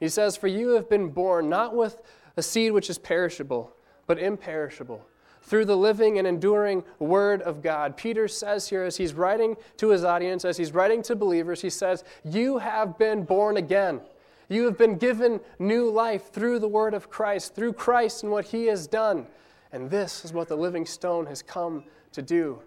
He 0.00 0.08
says, 0.08 0.36
For 0.36 0.46
you 0.46 0.70
have 0.70 0.88
been 0.88 1.08
born 1.10 1.48
not 1.48 1.74
with 1.74 2.00
a 2.38 2.42
seed 2.42 2.72
which 2.72 2.88
is 2.88 2.98
perishable 2.98 3.74
but 4.08 4.18
imperishable. 4.18 5.06
Through 5.42 5.66
the 5.66 5.76
living 5.76 6.18
and 6.18 6.26
enduring 6.26 6.82
Word 6.98 7.42
of 7.42 7.62
God. 7.62 7.96
Peter 7.96 8.26
says 8.26 8.68
here, 8.68 8.82
as 8.82 8.96
he's 8.96 9.14
writing 9.14 9.56
to 9.76 9.90
his 9.90 10.02
audience, 10.02 10.44
as 10.44 10.56
he's 10.56 10.74
writing 10.74 11.02
to 11.04 11.14
believers, 11.14 11.62
he 11.62 11.70
says, 11.70 12.02
You 12.24 12.58
have 12.58 12.98
been 12.98 13.22
born 13.22 13.56
again. 13.56 14.00
You 14.48 14.64
have 14.64 14.76
been 14.76 14.96
given 14.96 15.40
new 15.58 15.90
life 15.90 16.32
through 16.32 16.58
the 16.58 16.68
Word 16.68 16.94
of 16.94 17.08
Christ, 17.08 17.54
through 17.54 17.74
Christ 17.74 18.22
and 18.22 18.32
what 18.32 18.46
He 18.46 18.66
has 18.66 18.86
done. 18.86 19.26
And 19.72 19.90
this 19.90 20.24
is 20.24 20.32
what 20.32 20.48
the 20.48 20.56
living 20.56 20.86
stone 20.86 21.26
has 21.26 21.42
come 21.42 21.84
to 22.12 22.22
do. 22.22 22.60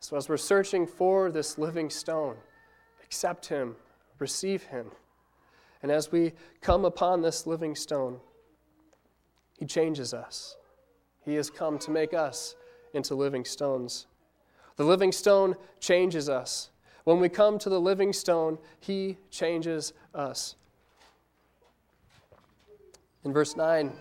So, 0.00 0.16
as 0.16 0.30
we're 0.30 0.38
searching 0.38 0.86
for 0.86 1.30
this 1.30 1.58
living 1.58 1.90
stone, 1.90 2.36
accept 3.04 3.46
Him, 3.46 3.76
receive 4.18 4.62
Him. 4.64 4.90
And 5.82 5.92
as 5.92 6.10
we 6.10 6.32
come 6.62 6.86
upon 6.86 7.20
this 7.20 7.46
living 7.46 7.76
stone, 7.76 8.18
He 9.58 9.64
changes 9.64 10.12
us. 10.12 10.56
He 11.24 11.34
has 11.34 11.50
come 11.50 11.78
to 11.80 11.90
make 11.90 12.14
us 12.14 12.54
into 12.92 13.14
living 13.14 13.44
stones. 13.44 14.06
The 14.76 14.84
living 14.84 15.12
stone 15.12 15.56
changes 15.80 16.28
us. 16.28 16.70
When 17.04 17.20
we 17.20 17.28
come 17.28 17.58
to 17.60 17.68
the 17.68 17.80
living 17.80 18.12
stone, 18.12 18.58
He 18.80 19.16
changes 19.30 19.92
us. 20.14 20.56
In 23.24 23.32
verse 23.32 23.56
9, 23.56 23.92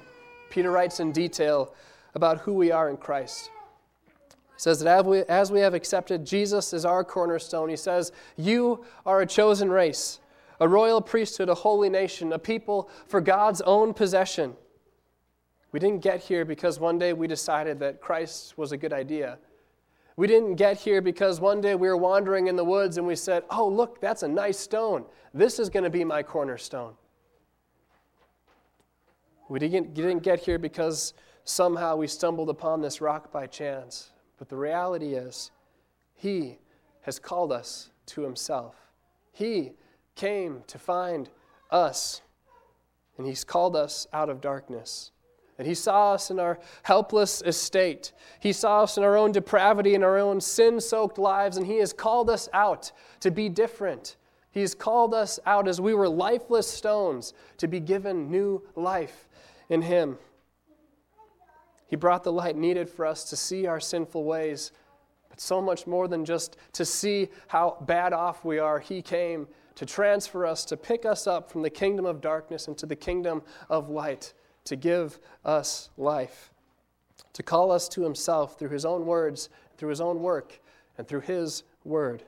Peter 0.50 0.72
writes 0.72 1.00
in 1.00 1.12
detail 1.12 1.74
about 2.14 2.40
who 2.40 2.54
we 2.54 2.72
are 2.72 2.90
in 2.90 2.98
Christ. 2.98 3.50
He 4.30 4.60
says 4.62 4.80
that 4.80 5.08
as 5.28 5.52
we, 5.52 5.60
have 5.60 5.74
accepted 5.74 6.26
Jesus 6.26 6.74
as 6.74 6.86
our 6.86 7.04
cornerstone, 7.04 7.70
he 7.70 7.76
says, 7.76 8.12
You 8.38 8.86
are 9.06 9.22
a 9.22 9.26
chosen 9.26 9.70
race, 9.70 10.20
a 10.60 10.68
royal 10.68 11.02
priesthood, 11.02 11.50
a 11.50 11.56
holy 11.56 11.90
nation, 11.90 12.32
a 12.32 12.40
people 12.40 12.90
for 13.08 13.20
God's 13.20 13.62
own 13.62 13.94
possession 13.94 14.56
we 15.76 15.80
didn't 15.80 16.00
get 16.00 16.22
here 16.22 16.46
because 16.46 16.80
one 16.80 16.98
day 16.98 17.12
we 17.12 17.28
decided 17.28 17.80
that 17.80 18.00
Christ 18.00 18.58
was 18.58 18.72
a 18.72 18.78
good 18.78 18.94
idea. 18.94 19.38
We 20.16 20.26
didn't 20.26 20.56
get 20.56 20.78
here 20.78 21.02
because 21.02 21.42
one 21.42 21.60
day 21.60 21.76
we 21.76 21.90
were 21.90 21.98
wandering 21.98 22.48
in 22.48 22.56
the 22.56 22.64
woods 22.64 22.98
and 22.98 23.06
we 23.06 23.18
said, 23.18 23.44
Oh, 23.50 23.68
look, 23.68 24.00
that's 24.00 24.24
a 24.24 24.28
nice 24.30 24.58
stone. 24.58 25.04
This 25.34 25.60
is 25.60 25.70
going 25.70 25.84
to 25.84 25.90
be 25.90 26.06
my 26.06 26.24
cornerstone. 26.24 26.94
We 29.50 29.60
didn't, 29.60 30.24
get 30.24 30.40
here 30.40 30.58
because 30.58 31.14
somehow 31.44 31.98
we 31.98 32.08
stumbled 32.08 32.50
upon 32.50 32.80
this 32.80 33.02
rock 33.02 33.34
by 33.34 33.46
chance. 33.46 34.12
But 34.38 34.48
the 34.48 34.56
reality 34.56 35.16
is, 35.16 35.52
He 36.14 36.58
has 37.02 37.20
called 37.20 37.52
us 37.52 37.90
to 38.06 38.22
Himself. 38.22 38.76
He 39.34 39.74
came 40.16 40.64
to 40.68 40.80
find 40.80 41.30
us, 41.70 42.22
and 43.18 43.28
He's 43.28 43.44
called 43.44 43.76
us 43.76 44.08
out 44.14 44.30
of 44.30 44.40
darkness. 44.40 45.12
And 45.58 45.68
He 45.68 45.76
saw 45.76 46.14
us 46.14 46.32
in 46.32 46.40
our 46.40 46.60
helpless 46.84 47.42
estate. 47.46 48.12
He 48.40 48.52
saw 48.52 48.84
us 48.84 48.98
in 48.98 49.04
our 49.04 49.18
own 49.18 49.32
depravity 49.32 49.96
and 49.96 50.04
our 50.04 50.18
own 50.18 50.42
sin 50.42 50.82
soaked 50.82 51.18
lives, 51.18 51.58
and 51.58 51.66
He 51.66 51.78
has 51.78 51.94
called 51.94 52.30
us 52.30 52.50
out 52.54 52.92
to 53.22 53.32
be 53.32 53.48
different. 53.48 54.18
He 54.52 54.62
has 54.62 54.76
called 54.76 55.14
us 55.14 55.40
out 55.46 55.68
as 55.68 55.80
we 55.80 55.94
were 55.94 56.10
lifeless 56.10 56.70
stones 56.70 57.34
to 57.58 57.68
be 57.68 57.80
given 57.80 58.30
new 58.30 58.62
life 58.76 59.28
in 59.70 59.82
Him. 59.82 60.18
He 61.88 61.96
brought 61.96 62.24
the 62.24 62.32
light 62.32 62.58
needed 62.58 62.90
for 62.90 63.06
us 63.06 63.24
to 63.30 63.38
see 63.38 63.68
our 63.68 63.80
sinful 63.80 64.24
ways, 64.24 64.72
but 65.30 65.40
so 65.40 65.62
much 65.62 65.88
more 65.88 66.08
than 66.08 66.26
just 66.26 66.58
to 66.74 66.84
see 66.84 67.30
how 67.48 67.78
bad 67.86 68.12
off 68.12 68.44
we 68.44 68.60
are. 68.60 68.80
He 68.80 69.02
came 69.02 69.48
to 69.76 69.86
transfer 69.86 70.46
us, 70.46 70.66
to 70.66 70.78
pick 70.78 71.06
us 71.06 71.28
up 71.28 71.50
from 71.50 71.62
the 71.62 71.70
kingdom 71.70 72.06
of 72.06 72.20
darkness 72.20 72.68
into 72.68 72.86
the 72.86 72.96
kingdom 72.96 73.42
of 73.70 73.90
light 73.90 74.34
to 74.66 74.76
give 74.76 75.20
us 75.44 75.90
life, 75.98 76.52
to 77.34 77.44
call 77.44 77.72
us 77.72 77.88
to 77.90 78.04
himself 78.04 78.60
through 78.60 78.70
his 78.70 78.86
own 78.86 79.06
words, 79.06 79.50
through 79.78 79.90
his 79.90 80.02
own 80.02 80.22
work, 80.22 80.60
and 80.98 81.08
through 81.08 81.22
his 81.22 81.64
word. 81.84 82.24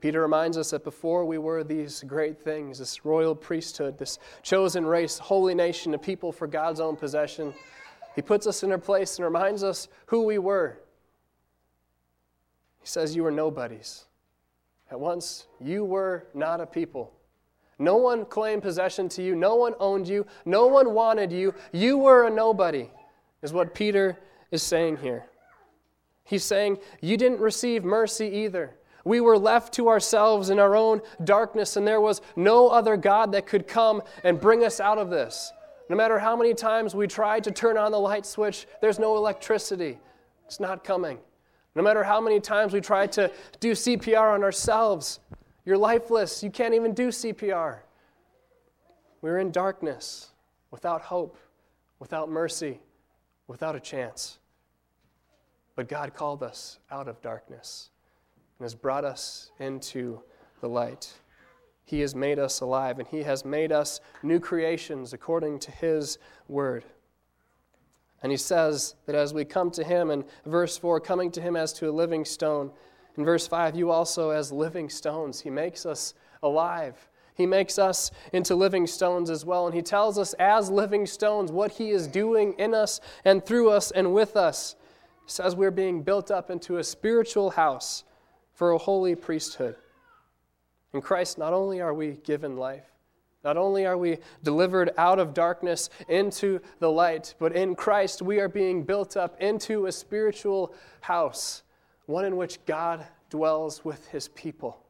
Peter 0.00 0.22
reminds 0.22 0.56
us 0.56 0.70
that 0.70 0.84
before 0.84 1.24
we 1.24 1.38
were 1.38 1.64
these 1.64 2.04
great 2.06 2.38
things, 2.38 2.78
this 2.78 3.04
royal 3.04 3.34
priesthood, 3.34 3.98
this 3.98 4.18
chosen 4.42 4.86
race, 4.86 5.18
holy 5.18 5.54
nation, 5.54 5.92
a 5.94 5.98
people 5.98 6.30
for 6.30 6.46
God's 6.46 6.78
own 6.78 6.94
possession, 6.94 7.52
he 8.14 8.22
puts 8.22 8.46
us 8.46 8.62
in 8.62 8.70
our 8.70 8.78
place 8.78 9.16
and 9.16 9.24
reminds 9.24 9.64
us 9.64 9.88
who 10.06 10.22
we 10.22 10.38
were. 10.38 10.78
He 12.80 12.86
says, 12.86 13.16
You 13.16 13.24
were 13.24 13.32
nobodies. 13.32 14.04
At 14.90 15.00
once, 15.00 15.46
you 15.60 15.84
were 15.84 16.26
not 16.32 16.60
a 16.60 16.66
people. 16.66 17.12
No 17.78 17.96
one 17.96 18.24
claimed 18.24 18.62
possession 18.62 19.08
to 19.10 19.22
you. 19.22 19.36
No 19.36 19.54
one 19.54 19.74
owned 19.78 20.08
you. 20.08 20.26
No 20.44 20.66
one 20.66 20.94
wanted 20.94 21.32
you. 21.32 21.54
You 21.72 21.98
were 21.98 22.26
a 22.26 22.30
nobody, 22.30 22.90
is 23.42 23.52
what 23.52 23.74
Peter 23.74 24.18
is 24.50 24.62
saying 24.62 24.98
here. 24.98 25.26
He's 26.24 26.44
saying, 26.44 26.78
You 27.00 27.16
didn't 27.16 27.40
receive 27.40 27.84
mercy 27.84 28.26
either. 28.26 28.74
We 29.04 29.20
were 29.20 29.38
left 29.38 29.72
to 29.74 29.88
ourselves 29.88 30.50
in 30.50 30.58
our 30.58 30.76
own 30.76 31.00
darkness, 31.24 31.76
and 31.76 31.86
there 31.86 32.00
was 32.00 32.20
no 32.36 32.68
other 32.68 32.96
God 32.96 33.32
that 33.32 33.46
could 33.46 33.66
come 33.66 34.02
and 34.24 34.40
bring 34.40 34.64
us 34.64 34.80
out 34.80 34.98
of 34.98 35.08
this. 35.08 35.52
No 35.88 35.96
matter 35.96 36.18
how 36.18 36.36
many 36.36 36.52
times 36.52 36.94
we 36.94 37.06
tried 37.06 37.44
to 37.44 37.50
turn 37.50 37.78
on 37.78 37.92
the 37.92 37.98
light 37.98 38.26
switch, 38.26 38.66
there's 38.82 38.98
no 38.98 39.16
electricity. 39.16 39.98
It's 40.44 40.60
not 40.60 40.84
coming. 40.84 41.18
No 41.74 41.82
matter 41.82 42.02
how 42.02 42.20
many 42.20 42.40
times 42.40 42.72
we 42.72 42.80
tried 42.80 43.12
to 43.12 43.30
do 43.60 43.72
CPR 43.72 44.34
on 44.34 44.42
ourselves, 44.42 45.20
you're 45.68 45.76
lifeless. 45.76 46.42
You 46.42 46.50
can't 46.50 46.72
even 46.72 46.94
do 46.94 47.08
CPR. 47.08 47.80
We're 49.20 49.36
in 49.36 49.50
darkness, 49.50 50.30
without 50.70 51.02
hope, 51.02 51.36
without 51.98 52.30
mercy, 52.30 52.80
without 53.48 53.76
a 53.76 53.80
chance. 53.80 54.38
But 55.76 55.86
God 55.86 56.14
called 56.14 56.42
us 56.42 56.78
out 56.90 57.06
of 57.06 57.20
darkness, 57.20 57.90
and 58.58 58.64
has 58.64 58.74
brought 58.74 59.04
us 59.04 59.50
into 59.58 60.22
the 60.62 60.70
light. 60.70 61.12
He 61.84 62.00
has 62.00 62.14
made 62.14 62.38
us 62.38 62.62
alive, 62.62 62.98
and 62.98 63.06
He 63.06 63.24
has 63.24 63.44
made 63.44 63.70
us 63.70 64.00
new 64.22 64.40
creations 64.40 65.12
according 65.12 65.58
to 65.58 65.70
His 65.70 66.16
word. 66.48 66.86
And 68.22 68.32
He 68.32 68.38
says 68.38 68.94
that 69.04 69.14
as 69.14 69.34
we 69.34 69.44
come 69.44 69.70
to 69.72 69.84
Him, 69.84 70.10
in 70.10 70.24
verse 70.46 70.78
4, 70.78 70.98
coming 70.98 71.30
to 71.32 71.42
Him 71.42 71.56
as 71.56 71.74
to 71.74 71.90
a 71.90 71.92
living 71.92 72.24
stone, 72.24 72.70
in 73.18 73.24
verse 73.24 73.48
5, 73.48 73.74
you 73.74 73.90
also 73.90 74.30
as 74.30 74.52
living 74.52 74.88
stones. 74.88 75.40
He 75.40 75.50
makes 75.50 75.84
us 75.84 76.14
alive. 76.40 77.08
He 77.34 77.46
makes 77.46 77.76
us 77.76 78.12
into 78.32 78.54
living 78.54 78.86
stones 78.86 79.28
as 79.28 79.44
well. 79.44 79.66
And 79.66 79.74
He 79.74 79.82
tells 79.82 80.18
us, 80.18 80.34
as 80.34 80.70
living 80.70 81.04
stones, 81.04 81.50
what 81.50 81.72
He 81.72 81.90
is 81.90 82.06
doing 82.06 82.54
in 82.58 82.74
us 82.74 83.00
and 83.24 83.44
through 83.44 83.70
us 83.70 83.90
and 83.90 84.14
with 84.14 84.36
us. 84.36 84.76
He 85.24 85.30
says 85.32 85.56
we're 85.56 85.72
being 85.72 86.02
built 86.02 86.30
up 86.30 86.48
into 86.48 86.78
a 86.78 86.84
spiritual 86.84 87.50
house 87.50 88.04
for 88.54 88.70
a 88.70 88.78
holy 88.78 89.16
priesthood. 89.16 89.74
In 90.94 91.02
Christ, 91.02 91.38
not 91.38 91.52
only 91.52 91.80
are 91.80 91.94
we 91.94 92.18
given 92.22 92.56
life, 92.56 92.86
not 93.42 93.56
only 93.56 93.84
are 93.84 93.98
we 93.98 94.18
delivered 94.44 94.90
out 94.96 95.18
of 95.18 95.34
darkness 95.34 95.90
into 96.08 96.60
the 96.78 96.90
light, 96.90 97.34
but 97.40 97.56
in 97.56 97.74
Christ 97.74 98.22
we 98.22 98.38
are 98.38 98.48
being 98.48 98.84
built 98.84 99.16
up 99.16 99.40
into 99.40 99.86
a 99.86 99.92
spiritual 99.92 100.72
house, 101.00 101.64
one 102.08 102.24
in 102.24 102.38
which 102.38 102.64
God 102.64 103.06
dwells 103.28 103.84
with 103.84 104.08
his 104.08 104.28
people. 104.28 104.82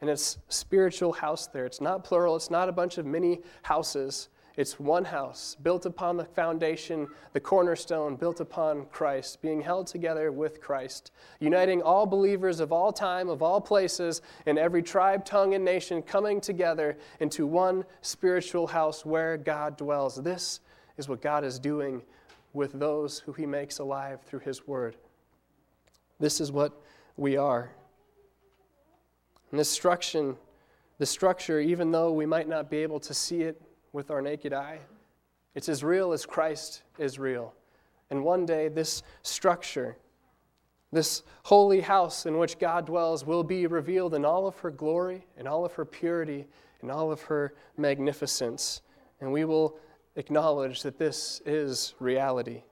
And 0.00 0.10
it's 0.10 0.36
spiritual 0.48 1.12
house 1.12 1.46
there. 1.46 1.64
It's 1.64 1.80
not 1.80 2.02
plural, 2.02 2.34
it's 2.34 2.50
not 2.50 2.68
a 2.68 2.72
bunch 2.72 2.98
of 2.98 3.06
many 3.06 3.40
houses. 3.62 4.28
It's 4.56 4.78
one 4.78 5.04
house 5.04 5.56
built 5.62 5.86
upon 5.86 6.16
the 6.16 6.24
foundation, 6.24 7.08
the 7.32 7.40
cornerstone 7.40 8.16
built 8.16 8.40
upon 8.40 8.86
Christ, 8.86 9.42
being 9.42 9.60
held 9.60 9.86
together 9.86 10.32
with 10.32 10.60
Christ, 10.60 11.12
uniting 11.38 11.82
all 11.82 12.04
believers 12.04 12.58
of 12.58 12.72
all 12.72 12.92
time, 12.92 13.28
of 13.28 13.40
all 13.42 13.60
places, 13.60 14.20
in 14.46 14.58
every 14.58 14.82
tribe, 14.82 15.24
tongue, 15.24 15.54
and 15.54 15.64
nation 15.64 16.02
coming 16.02 16.40
together 16.40 16.96
into 17.20 17.46
one 17.46 17.84
spiritual 18.00 18.66
house 18.66 19.04
where 19.04 19.36
God 19.36 19.76
dwells. 19.76 20.16
This 20.16 20.60
is 20.98 21.08
what 21.08 21.22
God 21.22 21.44
is 21.44 21.58
doing 21.60 22.02
with 22.52 22.72
those 22.72 23.20
who 23.20 23.32
He 23.32 23.46
makes 23.46 23.78
alive 23.78 24.20
through 24.22 24.40
His 24.40 24.66
Word. 24.66 24.96
This 26.24 26.40
is 26.40 26.50
what 26.50 26.72
we 27.18 27.36
are. 27.36 27.70
And 29.50 29.60
this 29.60 29.68
structure, 29.68 30.36
the 30.96 31.04
structure, 31.04 31.60
even 31.60 31.92
though 31.92 32.12
we 32.12 32.24
might 32.24 32.48
not 32.48 32.70
be 32.70 32.78
able 32.78 32.98
to 33.00 33.12
see 33.12 33.42
it 33.42 33.60
with 33.92 34.10
our 34.10 34.22
naked 34.22 34.54
eye. 34.54 34.78
It's 35.54 35.68
as 35.68 35.84
real 35.84 36.14
as 36.14 36.24
Christ 36.24 36.82
is 36.98 37.18
real. 37.18 37.52
And 38.08 38.24
one 38.24 38.46
day, 38.46 38.68
this 38.68 39.02
structure, 39.20 39.98
this 40.90 41.24
holy 41.42 41.82
house 41.82 42.24
in 42.24 42.38
which 42.38 42.58
God 42.58 42.86
dwells, 42.86 43.26
will 43.26 43.44
be 43.44 43.66
revealed 43.66 44.14
in 44.14 44.24
all 44.24 44.46
of 44.46 44.58
her 44.60 44.70
glory, 44.70 45.26
in 45.36 45.46
all 45.46 45.66
of 45.66 45.74
her 45.74 45.84
purity, 45.84 46.46
in 46.82 46.90
all 46.90 47.12
of 47.12 47.20
her 47.24 47.52
magnificence. 47.76 48.80
And 49.20 49.30
we 49.30 49.44
will 49.44 49.76
acknowledge 50.16 50.84
that 50.84 50.98
this 50.98 51.42
is 51.44 51.94
reality. 52.00 52.62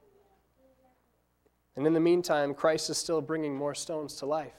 And 1.76 1.86
in 1.86 1.92
the 1.92 2.00
meantime, 2.00 2.54
Christ 2.54 2.90
is 2.90 2.98
still 2.98 3.20
bringing 3.20 3.54
more 3.54 3.74
stones 3.74 4.16
to 4.16 4.26
life. 4.26 4.52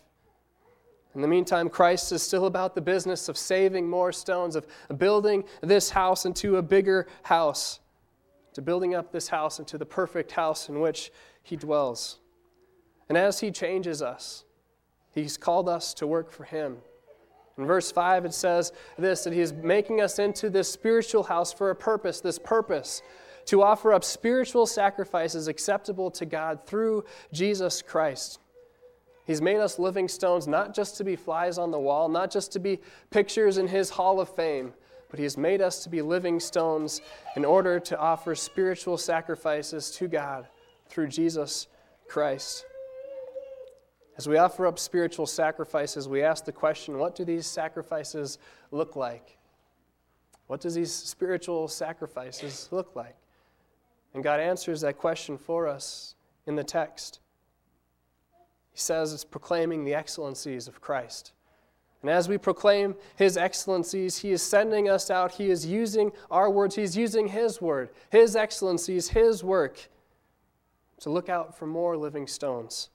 In 1.16 1.22
the 1.22 1.28
meantime, 1.28 1.70
Christ 1.70 2.12
is 2.12 2.24
still 2.24 2.48
about 2.48 2.74
the 2.74 2.82
business 2.82 3.30
of 3.30 3.38
saving 3.38 3.88
more 3.88 4.12
stones, 4.12 4.56
of 4.56 4.66
building 4.98 5.44
this 5.62 5.92
house 5.92 6.26
into 6.26 6.58
a 6.58 6.62
bigger 6.62 7.08
house, 7.22 7.80
to 8.54 8.62
building 8.62 8.96
up 8.96 9.12
this 9.12 9.28
house 9.28 9.60
into 9.60 9.78
the 9.78 9.86
perfect 9.86 10.32
house 10.32 10.70
in 10.70 10.80
which 10.80 11.12
He 11.44 11.56
dwells. 11.56 12.20
And 13.10 13.18
as 13.18 13.40
He 13.40 13.52
changes 13.52 14.02
us, 14.02 14.44
He's 15.14 15.38
called 15.38 15.70
us 15.70 15.94
to 15.96 16.08
work 16.08 16.32
for 16.32 16.46
Him. 16.46 16.78
In 17.60 17.68
verse 17.68 17.92
5, 17.92 18.26
it 18.26 18.34
says 18.34 18.72
this 18.98 19.24
that 19.24 19.34
He 19.34 19.42
is 19.42 19.54
making 19.54 20.02
us 20.02 20.18
into 20.18 20.50
this 20.50 20.72
spiritual 20.72 21.22
house 21.22 21.54
for 21.54 21.70
a 21.70 21.76
purpose, 21.76 22.22
this 22.22 22.40
purpose 22.40 23.04
to 23.46 23.62
offer 23.62 23.94
up 23.94 24.04
spiritual 24.04 24.66
sacrifices 24.66 25.48
acceptable 25.48 26.12
to 26.12 26.26
God 26.26 26.66
through 26.66 27.06
Jesus 27.32 27.82
Christ. 27.82 28.40
He's 29.26 29.42
made 29.42 29.60
us 29.60 29.80
living 29.80 30.08
stones 30.08 30.48
not 30.48 30.74
just 30.74 30.98
to 30.98 31.04
be 31.04 31.16
flies 31.16 31.58
on 31.58 31.72
the 31.72 31.80
wall, 31.80 32.10
not 32.10 32.32
just 32.32 32.52
to 32.54 32.60
be 32.60 32.80
pictures 33.10 33.58
in 33.58 33.68
His 33.68 33.90
hall 33.90 34.20
of 34.20 34.34
fame, 34.36 34.74
but 35.10 35.18
He 35.18 35.24
has 35.24 35.38
made 35.38 35.62
us 35.62 35.84
to 35.84 35.90
be 35.90 36.02
living 36.02 36.40
stones 36.40 37.02
in 37.36 37.46
order 37.46 37.80
to 37.80 37.98
offer 37.98 38.36
spiritual 38.36 38.98
sacrifices 38.98 39.92
to 39.92 40.08
God 40.08 40.48
through 40.90 41.08
Jesus 41.08 41.68
Christ. 42.08 42.66
As 44.18 44.28
we 44.28 44.38
offer 44.38 44.68
up 44.68 44.78
spiritual 44.78 45.26
sacrifices, 45.26 46.08
we 46.08 46.22
ask 46.22 46.46
the 46.46 46.52
question 46.52 46.98
what 46.98 47.16
do 47.16 47.26
these 47.26 47.48
sacrifices 47.48 48.38
look 48.72 48.96
like? 48.96 49.38
What 50.48 50.62
does 50.62 50.76
these 50.76 50.92
spiritual 50.92 51.68
sacrifices 51.68 52.68
look 52.72 52.96
like? 52.96 53.16
And 54.14 54.24
God 54.24 54.40
answers 54.40 54.82
that 54.82 54.98
question 54.98 55.38
for 55.38 55.68
us 55.68 56.16
in 56.46 56.56
the 56.56 56.64
text. 56.64 57.20
He 58.72 58.80
says 58.80 59.14
it's 59.14 59.24
proclaiming 59.24 59.86
the 59.86 59.96
excellencies 59.96 60.68
of 60.68 60.82
Christ. 60.82 61.34
And 62.02 62.12
as 62.12 62.28
we 62.28 62.38
proclaim 62.38 62.96
his 63.16 63.38
excellencies, 63.38 64.18
he 64.18 64.32
is 64.32 64.42
sending 64.42 64.90
us 64.90 65.10
out. 65.10 65.32
He 65.32 65.50
is 65.50 65.66
using 65.66 66.12
our 66.30 66.50
words, 66.50 66.76
he's 66.76 66.98
using 66.98 67.28
his 67.28 67.62
word, 67.62 67.90
his 68.10 68.36
excellencies, 68.36 69.10
his 69.10 69.44
work 69.44 69.90
to 71.00 71.10
look 71.10 71.30
out 71.30 71.58
for 71.58 71.66
more 71.66 71.96
living 71.96 72.28
stones. 72.28 72.90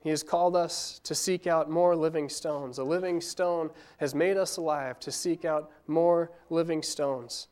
He 0.00 0.10
has 0.10 0.22
called 0.22 0.54
us 0.54 1.00
to 1.04 1.14
seek 1.14 1.46
out 1.48 1.68
more 1.68 1.96
living 1.96 2.28
stones. 2.28 2.78
A 2.78 2.84
living 2.84 3.20
stone 3.20 3.70
has 3.98 4.14
made 4.14 4.36
us 4.36 4.56
alive 4.56 5.00
to 5.00 5.10
seek 5.10 5.44
out 5.44 5.70
more 5.88 6.30
living 6.50 6.82
stones. 6.82 7.48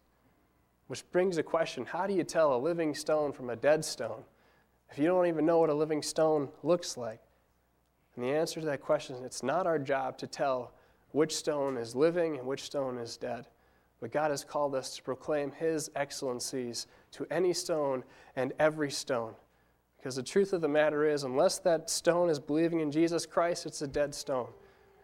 Which 0.87 1.09
brings 1.11 1.39
a 1.39 1.43
question 1.43 1.85
how 1.85 2.07
do 2.07 2.15
you 2.15 2.25
tell 2.25 2.55
a 2.55 2.59
living 2.59 2.95
stone 2.95 3.33
from 3.33 3.51
a 3.51 3.57
dead 3.57 3.85
stone? 3.85 4.25
if 4.91 4.99
you 4.99 5.07
don't 5.07 5.27
even 5.27 5.45
know 5.45 5.59
what 5.59 5.71
a 5.71 5.75
living 5.75 6.03
stone 6.03 6.49
looks 6.63 6.97
like? 6.97 7.21
And 8.15 8.25
the 8.25 8.31
answer 8.31 8.61
to 8.61 8.67
that 8.67 8.81
question 8.81 9.17
is 9.17 9.23
it's 9.23 9.43
not 9.43 9.67
our 9.67 9.79
job 9.79 10.17
to 10.19 10.27
tell 10.27 10.73
which 11.13 11.35
stone 11.35 11.77
is 11.77 11.95
living 11.95 12.39
and 12.39 12.47
which 12.47 12.63
stone 12.63 12.99
is 12.99 13.17
dead. 13.17 13.47
But 14.01 14.13
God 14.13 14.31
has 14.31 14.45
called 14.45 14.75
us 14.75 14.97
to 14.97 15.03
proclaim 15.03 15.53
His 15.53 15.91
excellencies 15.97 16.87
to 17.13 17.27
any 17.31 17.53
stone 17.53 18.05
and 18.37 18.53
every 18.59 18.91
stone. 18.91 19.35
Because 19.97 20.17
the 20.17 20.23
truth 20.23 20.53
of 20.53 20.61
the 20.61 20.69
matter 20.69 21.05
is, 21.05 21.25
unless 21.25 21.59
that 21.61 21.91
stone 21.91 22.31
is 22.31 22.39
believing 22.39 22.81
in 22.81 22.91
Jesus 22.91 23.27
Christ, 23.27 23.67
it's 23.67 23.83
a 23.83 23.87
dead 23.87 24.15
stone. 24.15 24.49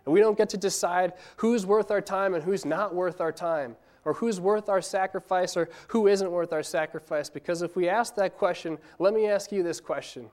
And 0.04 0.12
we 0.12 0.20
don't 0.20 0.36
get 0.36 0.48
to 0.50 0.56
decide 0.56 1.14
who's 1.36 1.64
worth 1.64 1.90
our 1.90 2.00
time 2.00 2.34
and 2.34 2.42
who's 2.44 2.64
not 2.64 2.94
worth 2.94 3.20
our 3.20 3.32
time 3.32 3.76
or 4.04 4.14
who's 4.14 4.40
worth 4.40 4.68
our 4.68 4.82
sacrifice 4.82 5.56
or 5.56 5.68
who 5.88 6.06
isn't 6.06 6.30
worth 6.30 6.52
our 6.52 6.62
sacrifice. 6.62 7.30
Because 7.30 7.62
if 7.62 7.76
we 7.76 7.88
ask 7.88 8.14
that 8.16 8.36
question, 8.36 8.78
let 8.98 9.14
me 9.14 9.28
ask 9.28 9.52
you 9.52 9.62
this 9.62 9.80
question 9.80 10.30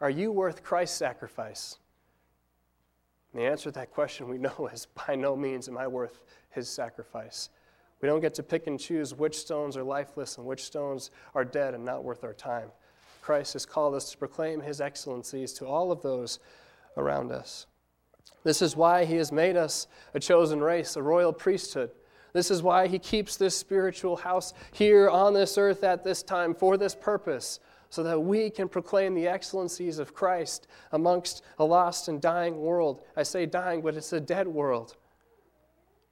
Are 0.00 0.10
you 0.10 0.32
worth 0.32 0.62
Christ's 0.62 0.96
sacrifice? 0.96 1.78
And 3.32 3.42
the 3.42 3.46
answer 3.46 3.64
to 3.64 3.72
that 3.72 3.92
question 3.92 4.28
we 4.28 4.38
know 4.38 4.70
is 4.72 4.86
by 5.06 5.14
no 5.14 5.36
means 5.36 5.68
am 5.68 5.78
I 5.78 5.86
worth 5.86 6.22
his 6.50 6.68
sacrifice. 6.68 7.50
We 8.00 8.08
don't 8.08 8.20
get 8.20 8.34
to 8.34 8.42
pick 8.42 8.66
and 8.66 8.78
choose 8.78 9.14
which 9.14 9.38
stones 9.38 9.76
are 9.76 9.82
lifeless 9.82 10.36
and 10.36 10.46
which 10.46 10.64
stones 10.64 11.10
are 11.34 11.44
dead 11.44 11.74
and 11.74 11.84
not 11.84 12.04
worth 12.04 12.22
our 12.22 12.34
time. 12.34 12.70
Christ 13.22 13.54
has 13.54 13.64
called 13.64 13.94
us 13.94 14.10
to 14.10 14.18
proclaim 14.18 14.60
his 14.60 14.80
excellencies 14.80 15.54
to 15.54 15.66
all 15.66 15.90
of 15.90 16.02
those 16.02 16.38
around 16.98 17.32
us. 17.32 17.66
This 18.42 18.60
is 18.60 18.76
why 18.76 19.06
he 19.06 19.16
has 19.16 19.32
made 19.32 19.56
us 19.56 19.86
a 20.12 20.20
chosen 20.20 20.60
race, 20.60 20.96
a 20.96 21.02
royal 21.02 21.32
priesthood 21.32 21.90
this 22.34 22.50
is 22.50 22.62
why 22.62 22.88
he 22.88 22.98
keeps 22.98 23.36
this 23.36 23.56
spiritual 23.56 24.16
house 24.16 24.52
here 24.72 25.08
on 25.08 25.32
this 25.32 25.56
earth 25.56 25.84
at 25.84 26.04
this 26.04 26.22
time 26.22 26.52
for 26.54 26.76
this 26.76 26.94
purpose, 26.94 27.60
so 27.90 28.02
that 28.02 28.20
we 28.20 28.50
can 28.50 28.68
proclaim 28.68 29.14
the 29.14 29.28
excellencies 29.28 30.00
of 30.00 30.14
Christ 30.14 30.66
amongst 30.90 31.42
a 31.60 31.64
lost 31.64 32.08
and 32.08 32.20
dying 32.20 32.60
world. 32.60 33.02
I 33.16 33.22
say 33.22 33.46
dying, 33.46 33.82
but 33.82 33.94
it's 33.94 34.12
a 34.12 34.20
dead 34.20 34.48
world. 34.48 34.96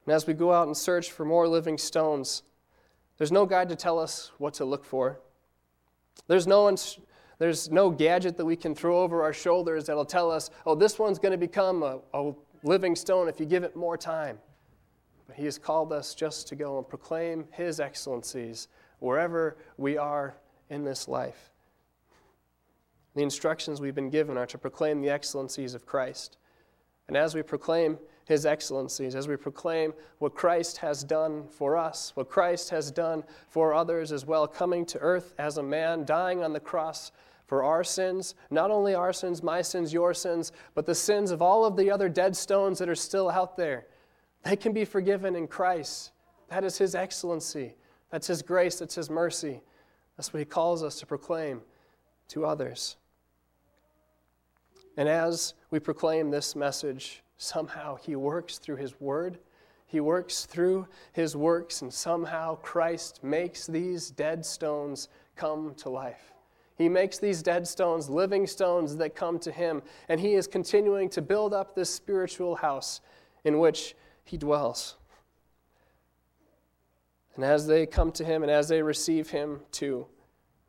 And 0.05 0.15
as 0.15 0.25
we 0.25 0.33
go 0.33 0.53
out 0.53 0.67
and 0.67 0.75
search 0.75 1.11
for 1.11 1.25
more 1.25 1.45
living 1.45 1.77
stones, 1.77 2.43
there's 3.17 3.31
no 3.31 3.45
guide 3.45 3.67
to 3.69 3.75
tell 3.75 3.99
us 3.99 4.31
what 4.37 4.53
to 4.55 4.65
look 4.65 4.85
for. 4.85 5.19
There's 6.27 6.47
no, 6.47 6.73
there's 7.37 7.69
no 7.69 7.89
gadget 7.89 8.37
that 8.37 8.45
we 8.45 8.55
can 8.55 8.73
throw 8.73 9.01
over 9.01 9.23
our 9.23 9.33
shoulders 9.33 9.85
that'll 9.85 10.05
tell 10.05 10.31
us, 10.31 10.51
oh, 10.65 10.75
this 10.75 10.97
one's 10.97 11.19
going 11.19 11.33
to 11.33 11.37
become 11.37 11.83
a, 11.83 11.99
a 12.13 12.33
living 12.63 12.95
stone 12.95 13.27
if 13.27 13.41
you 13.41 13.45
give 13.45 13.63
it 13.63 13.75
more 13.75 13.97
time. 13.97 14.37
But 15.27 15.35
He 15.35 15.45
has 15.45 15.57
called 15.57 15.93
us 15.93 16.13
just 16.13 16.47
to 16.49 16.55
go 16.55 16.77
and 16.77 16.87
proclaim 16.87 17.45
His 17.51 17.79
excellencies 17.79 18.67
wherever 18.99 19.57
we 19.77 19.97
are 19.97 20.35
in 20.69 20.83
this 20.83 21.07
life. 21.07 21.51
The 23.15 23.23
instructions 23.23 23.79
we've 23.79 23.93
been 23.93 24.09
given 24.09 24.37
are 24.37 24.47
to 24.47 24.57
proclaim 24.57 25.01
the 25.01 25.09
excellencies 25.09 25.75
of 25.75 25.85
Christ. 25.85 26.37
And 27.07 27.17
as 27.17 27.35
we 27.35 27.43
proclaim 27.43 27.99
his 28.25 28.45
excellencies, 28.45 29.15
as 29.15 29.27
we 29.27 29.35
proclaim 29.35 29.93
what 30.19 30.33
Christ 30.33 30.77
has 30.77 31.03
done 31.03 31.45
for 31.49 31.77
us, 31.77 32.13
what 32.15 32.29
Christ 32.29 32.69
has 32.69 32.91
done 32.91 33.23
for 33.49 33.73
others 33.73 34.11
as 34.11 34.25
well, 34.25 34.47
coming 34.47 34.85
to 34.87 34.99
earth 34.99 35.33
as 35.37 35.57
a 35.57 35.63
man, 35.63 36.05
dying 36.05 36.43
on 36.43 36.53
the 36.53 36.59
cross 36.59 37.11
for 37.45 37.63
our 37.63 37.83
sins, 37.83 38.35
not 38.49 38.71
only 38.71 38.95
our 38.95 39.11
sins, 39.11 39.43
my 39.43 39.61
sins, 39.61 39.91
your 39.91 40.13
sins, 40.13 40.53
but 40.73 40.85
the 40.85 40.95
sins 40.95 41.31
of 41.31 41.41
all 41.41 41.65
of 41.65 41.75
the 41.75 41.91
other 41.91 42.07
dead 42.07 42.35
stones 42.35 42.79
that 42.79 42.89
are 42.89 42.95
still 42.95 43.29
out 43.29 43.57
there. 43.57 43.85
They 44.43 44.55
can 44.55 44.73
be 44.73 44.85
forgiven 44.85 45.35
in 45.35 45.47
Christ. 45.47 46.11
That 46.49 46.63
is 46.63 46.77
His 46.77 46.95
excellency. 46.95 47.75
That's 48.11 48.27
His 48.27 48.41
grace. 48.41 48.79
That's 48.79 48.95
His 48.95 49.09
mercy. 49.09 49.61
That's 50.17 50.33
what 50.33 50.39
He 50.39 50.45
calls 50.45 50.83
us 50.83 50.99
to 50.99 51.05
proclaim 51.05 51.61
to 52.29 52.45
others. 52.45 52.97
And 54.97 55.09
as 55.09 55.53
we 55.71 55.79
proclaim 55.79 56.29
this 56.29 56.55
message, 56.55 57.23
somehow 57.37 57.95
He 57.95 58.15
works 58.15 58.57
through 58.57 58.75
His 58.75 58.99
Word. 58.99 59.39
He 59.87 59.99
works 59.99 60.45
through 60.45 60.87
His 61.13 61.35
works, 61.35 61.81
and 61.81 61.93
somehow 61.93 62.55
Christ 62.55 63.23
makes 63.23 63.65
these 63.65 64.11
dead 64.11 64.45
stones 64.45 65.07
come 65.35 65.73
to 65.77 65.89
life. 65.89 66.33
He 66.75 66.89
makes 66.89 67.19
these 67.19 67.41
dead 67.43 67.67
stones 67.67 68.09
living 68.09 68.47
stones 68.47 68.97
that 68.97 69.15
come 69.15 69.39
to 69.39 69.51
Him, 69.51 69.81
and 70.09 70.19
He 70.19 70.33
is 70.33 70.47
continuing 70.47 71.09
to 71.09 71.21
build 71.21 71.53
up 71.53 71.75
this 71.75 71.89
spiritual 71.89 72.55
house 72.55 73.01
in 73.45 73.59
which 73.59 73.95
He 74.23 74.37
dwells. 74.37 74.95
And 77.35 77.43
as 77.43 77.67
they 77.67 77.85
come 77.85 78.11
to 78.13 78.23
Him 78.23 78.43
and 78.43 78.51
as 78.51 78.67
they 78.67 78.81
receive 78.81 79.29
Him 79.29 79.61
too, 79.71 80.07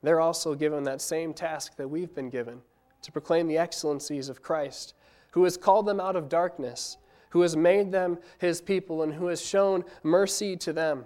they're 0.03 0.21
also 0.21 0.55
given 0.55 0.85
that 0.85 1.01
same 1.01 1.33
task 1.33 1.77
that 1.77 1.89
we've 1.89 2.15
been 2.15 2.31
given 2.31 2.61
to 3.03 3.13
proclaim 3.13 3.47
the 3.49 3.59
excellencies 3.59 4.29
of 4.29 4.43
Christ, 4.43 4.95
who 5.33 5.45
has 5.45 5.57
called 5.57 5.87
them 5.87 6.01
out 6.01 6.17
of 6.17 6.29
darkness, 6.29 6.97
who 7.31 7.43
has 7.43 7.57
made 7.57 7.93
them 7.93 8.19
His 8.39 8.61
people, 8.61 9.03
and 9.03 9.13
who 9.13 9.27
has 9.27 9.45
shown 9.45 9.85
mercy 10.03 10.57
to 10.59 10.73
them. 10.73 11.05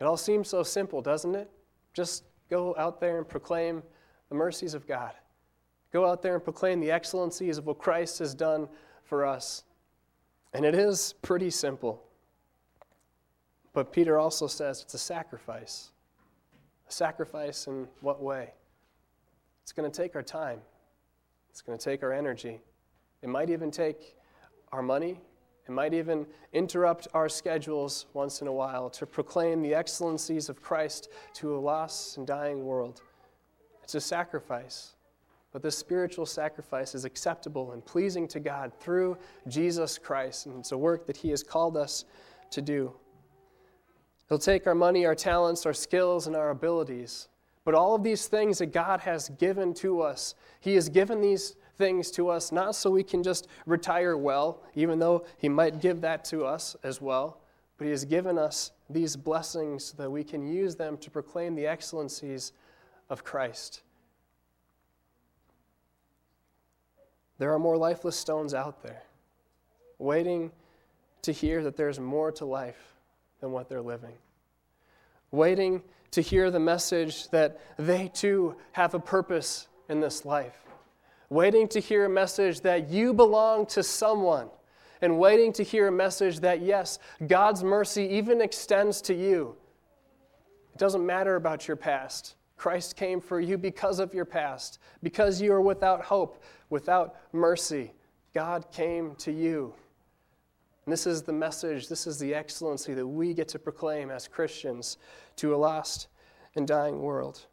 It 0.00 0.04
all 0.04 0.16
seems 0.16 0.48
so 0.48 0.62
simple, 0.62 1.02
doesn't 1.02 1.34
it? 1.34 1.50
Just 1.94 2.24
go 2.50 2.74
out 2.78 3.00
there 3.00 3.18
and 3.18 3.28
proclaim 3.28 3.82
the 4.28 4.34
mercies 4.34 4.74
of 4.74 4.86
God. 4.86 5.12
Go 5.92 6.06
out 6.06 6.22
there 6.22 6.34
and 6.34 6.42
proclaim 6.42 6.80
the 6.80 6.90
excellencies 6.90 7.58
of 7.58 7.66
what 7.66 7.78
Christ 7.78 8.18
has 8.18 8.34
done 8.34 8.68
for 9.04 9.26
us. 9.26 9.64
And 10.54 10.64
it 10.64 10.74
is 10.74 11.14
pretty 11.22 11.50
simple. 11.50 12.02
But 13.72 13.92
Peter 13.92 14.18
also 14.18 14.46
says 14.46 14.82
it's 14.82 14.94
a 14.94 14.98
sacrifice. 14.98 15.90
A 16.88 16.92
sacrifice 16.92 17.66
in 17.66 17.88
what 18.00 18.22
way? 18.22 18.52
It's 19.62 19.72
going 19.72 19.90
to 19.90 20.02
take 20.02 20.14
our 20.14 20.22
time, 20.22 20.60
it's 21.50 21.62
going 21.62 21.78
to 21.78 21.84
take 21.84 22.02
our 22.02 22.12
energy. 22.12 22.60
It 23.22 23.28
might 23.28 23.50
even 23.50 23.70
take 23.70 24.16
our 24.72 24.82
money. 24.82 25.20
It 25.68 25.70
might 25.70 25.94
even 25.94 26.26
interrupt 26.52 27.06
our 27.14 27.28
schedules 27.28 28.06
once 28.14 28.40
in 28.40 28.48
a 28.48 28.52
while 28.52 28.90
to 28.90 29.06
proclaim 29.06 29.62
the 29.62 29.74
excellencies 29.74 30.48
of 30.48 30.60
Christ 30.60 31.08
to 31.34 31.56
a 31.56 31.58
lost 31.60 32.16
and 32.16 32.26
dying 32.26 32.64
world. 32.64 33.00
It's 33.84 33.94
a 33.94 34.00
sacrifice. 34.00 34.96
But 35.52 35.62
this 35.62 35.76
spiritual 35.76 36.24
sacrifice 36.24 36.94
is 36.94 37.04
acceptable 37.04 37.72
and 37.72 37.84
pleasing 37.84 38.26
to 38.28 38.40
God 38.40 38.72
through 38.80 39.18
Jesus 39.48 39.98
Christ, 39.98 40.46
and 40.46 40.58
it's 40.58 40.72
a 40.72 40.78
work 40.78 41.06
that 41.06 41.16
He 41.18 41.28
has 41.30 41.42
called 41.42 41.76
us 41.76 42.06
to 42.50 42.62
do. 42.62 42.92
He'll 44.28 44.38
take 44.38 44.66
our 44.66 44.74
money, 44.74 45.04
our 45.04 45.14
talents, 45.14 45.66
our 45.66 45.74
skills, 45.74 46.26
and 46.26 46.34
our 46.34 46.50
abilities. 46.50 47.28
But 47.64 47.74
all 47.74 47.94
of 47.94 48.02
these 48.02 48.26
things 48.26 48.58
that 48.58 48.72
God 48.72 49.00
has 49.00 49.28
given 49.28 49.74
to 49.74 50.00
us, 50.00 50.34
He 50.60 50.74
has 50.74 50.88
given 50.88 51.20
these 51.20 51.56
things 51.76 52.10
to 52.12 52.30
us 52.30 52.50
not 52.50 52.74
so 52.74 52.90
we 52.90 53.02
can 53.02 53.22
just 53.22 53.46
retire 53.66 54.16
well, 54.16 54.62
even 54.74 54.98
though 54.98 55.26
He 55.36 55.50
might 55.50 55.80
give 55.82 56.00
that 56.00 56.24
to 56.26 56.46
us 56.46 56.76
as 56.82 57.00
well, 57.00 57.42
but 57.76 57.84
He 57.84 57.90
has 57.90 58.06
given 58.06 58.38
us 58.38 58.72
these 58.88 59.16
blessings 59.16 59.84
so 59.84 59.96
that 59.98 60.10
we 60.10 60.24
can 60.24 60.46
use 60.46 60.76
them 60.76 60.96
to 60.98 61.10
proclaim 61.10 61.54
the 61.54 61.66
excellencies 61.66 62.52
of 63.10 63.24
Christ. 63.24 63.82
There 67.42 67.52
are 67.52 67.58
more 67.58 67.76
lifeless 67.76 68.14
stones 68.14 68.54
out 68.54 68.84
there, 68.84 69.02
waiting 69.98 70.52
to 71.22 71.32
hear 71.32 71.64
that 71.64 71.76
there's 71.76 71.98
more 71.98 72.30
to 72.30 72.44
life 72.44 72.94
than 73.40 73.50
what 73.50 73.68
they're 73.68 73.82
living, 73.82 74.14
waiting 75.32 75.82
to 76.12 76.20
hear 76.20 76.52
the 76.52 76.60
message 76.60 77.28
that 77.30 77.60
they 77.78 78.06
too 78.14 78.54
have 78.70 78.94
a 78.94 79.00
purpose 79.00 79.66
in 79.88 79.98
this 79.98 80.24
life, 80.24 80.56
waiting 81.30 81.66
to 81.66 81.80
hear 81.80 82.04
a 82.04 82.08
message 82.08 82.60
that 82.60 82.90
you 82.90 83.12
belong 83.12 83.66
to 83.66 83.82
someone, 83.82 84.48
and 85.00 85.18
waiting 85.18 85.52
to 85.54 85.64
hear 85.64 85.88
a 85.88 85.92
message 85.92 86.38
that, 86.38 86.62
yes, 86.62 87.00
God's 87.26 87.64
mercy 87.64 88.04
even 88.04 88.40
extends 88.40 89.00
to 89.00 89.14
you. 89.14 89.56
It 90.74 90.78
doesn't 90.78 91.04
matter 91.04 91.34
about 91.34 91.66
your 91.66 91.76
past. 91.76 92.36
Christ 92.62 92.94
came 92.94 93.20
for 93.20 93.40
you 93.40 93.58
because 93.58 93.98
of 93.98 94.14
your 94.14 94.24
past, 94.24 94.78
because 95.02 95.42
you 95.42 95.52
are 95.52 95.60
without 95.60 96.00
hope, 96.00 96.44
without 96.70 97.16
mercy. 97.32 97.90
God 98.34 98.70
came 98.70 99.16
to 99.16 99.32
you. 99.32 99.74
And 100.86 100.92
this 100.92 101.04
is 101.04 101.22
the 101.22 101.32
message, 101.32 101.88
this 101.88 102.06
is 102.06 102.20
the 102.20 102.32
excellency 102.32 102.94
that 102.94 103.04
we 103.04 103.34
get 103.34 103.48
to 103.48 103.58
proclaim 103.58 104.12
as 104.12 104.28
Christians 104.28 104.98
to 105.38 105.56
a 105.56 105.58
lost 105.58 106.06
and 106.54 106.64
dying 106.64 107.02
world. 107.02 107.46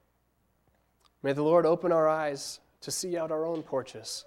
May 1.23 1.33
the 1.33 1.41
Lord 1.41 1.65
open 1.65 1.91
our 1.91 2.07
eyes 2.07 2.59
to 2.81 2.91
see 2.91 3.17
out 3.17 3.31
our 3.31 3.47
own 3.47 3.63
porches. 3.63 4.25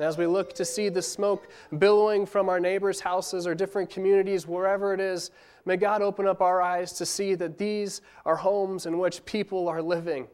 And 0.00 0.08
as 0.08 0.16
we 0.16 0.26
look 0.26 0.54
to 0.54 0.64
see 0.64 0.88
the 0.88 1.02
smoke 1.02 1.50
billowing 1.78 2.24
from 2.24 2.48
our 2.48 2.58
neighbors' 2.58 3.00
houses 3.00 3.46
or 3.46 3.54
different 3.54 3.90
communities, 3.90 4.46
wherever 4.46 4.94
it 4.94 5.00
is, 5.00 5.30
May 5.64 5.76
God 5.76 6.02
open 6.02 6.26
up 6.26 6.40
our 6.40 6.62
eyes 6.62 6.92
to 6.94 7.06
see 7.06 7.34
that 7.34 7.58
these 7.58 8.00
are 8.24 8.36
homes 8.36 8.86
in 8.86 8.98
which 8.98 9.24
people 9.24 9.68
are 9.68 9.82
living. 9.82 10.26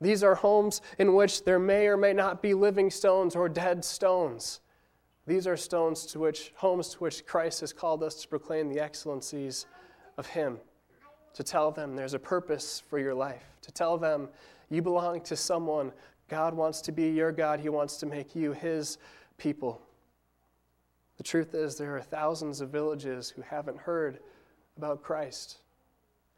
These 0.00 0.22
are 0.22 0.34
homes 0.34 0.80
in 0.98 1.14
which 1.14 1.44
there 1.44 1.58
may 1.58 1.86
or 1.86 1.96
may 1.96 2.12
not 2.12 2.42
be 2.42 2.54
living 2.54 2.90
stones 2.90 3.36
or 3.36 3.48
dead 3.48 3.84
stones. 3.84 4.60
These 5.26 5.46
are 5.46 5.56
stones 5.56 6.06
to 6.06 6.18
which, 6.18 6.52
homes 6.56 6.90
to 6.90 6.98
which 6.98 7.26
Christ 7.26 7.60
has 7.60 7.72
called 7.72 8.02
us 8.02 8.22
to 8.22 8.28
proclaim 8.28 8.68
the 8.68 8.80
excellencies 8.80 9.66
of 10.18 10.26
Him, 10.26 10.58
to 11.34 11.42
tell 11.42 11.70
them 11.70 11.96
there's 11.96 12.14
a 12.14 12.18
purpose 12.18 12.82
for 12.88 12.98
your 12.98 13.14
life, 13.14 13.44
to 13.62 13.72
tell 13.72 13.96
them 13.96 14.28
you 14.70 14.82
belong 14.82 15.20
to 15.22 15.36
someone. 15.36 15.92
God 16.28 16.54
wants 16.54 16.80
to 16.82 16.92
be 16.92 17.10
your 17.10 17.32
God, 17.32 17.60
He 17.60 17.68
wants 17.68 17.96
to 17.98 18.06
make 18.06 18.34
you 18.34 18.52
His 18.52 18.98
people. 19.38 19.80
The 21.16 21.22
truth 21.22 21.54
is, 21.54 21.76
there 21.76 21.96
are 21.96 22.02
thousands 22.02 22.60
of 22.60 22.70
villages 22.70 23.30
who 23.30 23.42
haven't 23.42 23.78
heard 23.78 24.18
about 24.76 25.02
Christ 25.02 25.58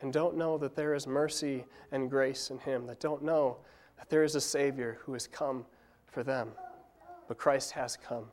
and 0.01 0.13
don't 0.13 0.37
know 0.37 0.59
that 0.59 0.77
there 0.77 0.95
is 0.95 1.07
mercy 1.07 1.65
and 1.93 2.11
grace 2.11 2.51
in 2.51 2.59
Him, 2.59 2.87
that 2.87 3.01
don't 3.01 3.23
know 3.23 3.59
that 3.97 4.11
there 4.11 4.25
is 4.25 4.35
a 4.35 4.41
Savior 4.41 4.99
who 5.03 5.15
has 5.15 5.27
come 5.27 5.65
for 6.05 6.23
them. 6.23 6.51
But 7.29 7.39
Christ 7.39 7.73
has 7.73 7.97
come, 7.97 8.27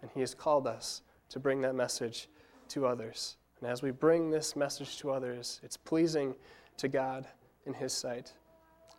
and 0.00 0.10
He 0.14 0.20
has 0.20 0.34
called 0.34 0.66
us 0.66 1.02
to 1.28 1.38
bring 1.38 1.60
that 1.62 1.74
message 1.74 2.28
to 2.68 2.86
others. 2.86 3.36
And 3.60 3.70
as 3.70 3.82
we 3.82 3.90
bring 3.90 4.30
this 4.30 4.56
message 4.56 4.98
to 4.98 5.10
others, 5.10 5.60
it's 5.62 5.76
pleasing 5.76 6.34
to 6.78 6.88
God 6.88 7.26
in 7.66 7.74
His 7.74 7.92
sight. 7.92 8.32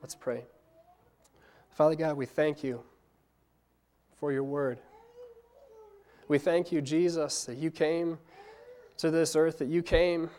Let's 0.01 0.15
pray. 0.15 0.43
Father 1.73 1.95
God, 1.95 2.17
we 2.17 2.27
thank 2.27 2.63
you 2.63 2.83
for 4.19 4.31
your 4.31 4.43
word. 4.43 4.77
We 6.27 6.37
thank 6.37 6.71
you, 6.71 6.81
Jesus, 6.81 7.45
that 7.45 7.57
you 7.57 7.71
came 7.71 8.19
to 8.97 9.09
this 9.09 9.35
earth, 9.35 9.57
that 9.57 9.69
you 9.69 9.81
came 9.81 10.29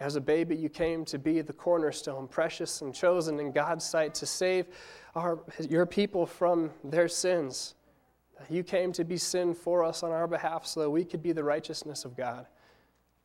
as 0.00 0.16
a 0.16 0.20
baby, 0.20 0.54
you 0.54 0.68
came 0.68 1.06
to 1.06 1.18
be 1.18 1.40
the 1.40 1.54
cornerstone, 1.54 2.28
precious 2.28 2.82
and 2.82 2.94
chosen 2.94 3.40
in 3.40 3.52
God's 3.52 3.86
sight 3.86 4.14
to 4.16 4.26
save 4.26 4.66
our, 5.14 5.38
your 5.66 5.86
people 5.86 6.26
from 6.26 6.70
their 6.84 7.08
sins. 7.08 7.74
You 8.50 8.62
came 8.62 8.92
to 8.92 9.04
be 9.04 9.16
sin 9.16 9.54
for 9.54 9.82
us 9.82 10.02
on 10.02 10.10
our 10.12 10.26
behalf 10.26 10.66
so 10.66 10.80
that 10.80 10.90
we 10.90 11.04
could 11.04 11.22
be 11.22 11.32
the 11.32 11.42
righteousness 11.42 12.04
of 12.04 12.18
God. 12.18 12.46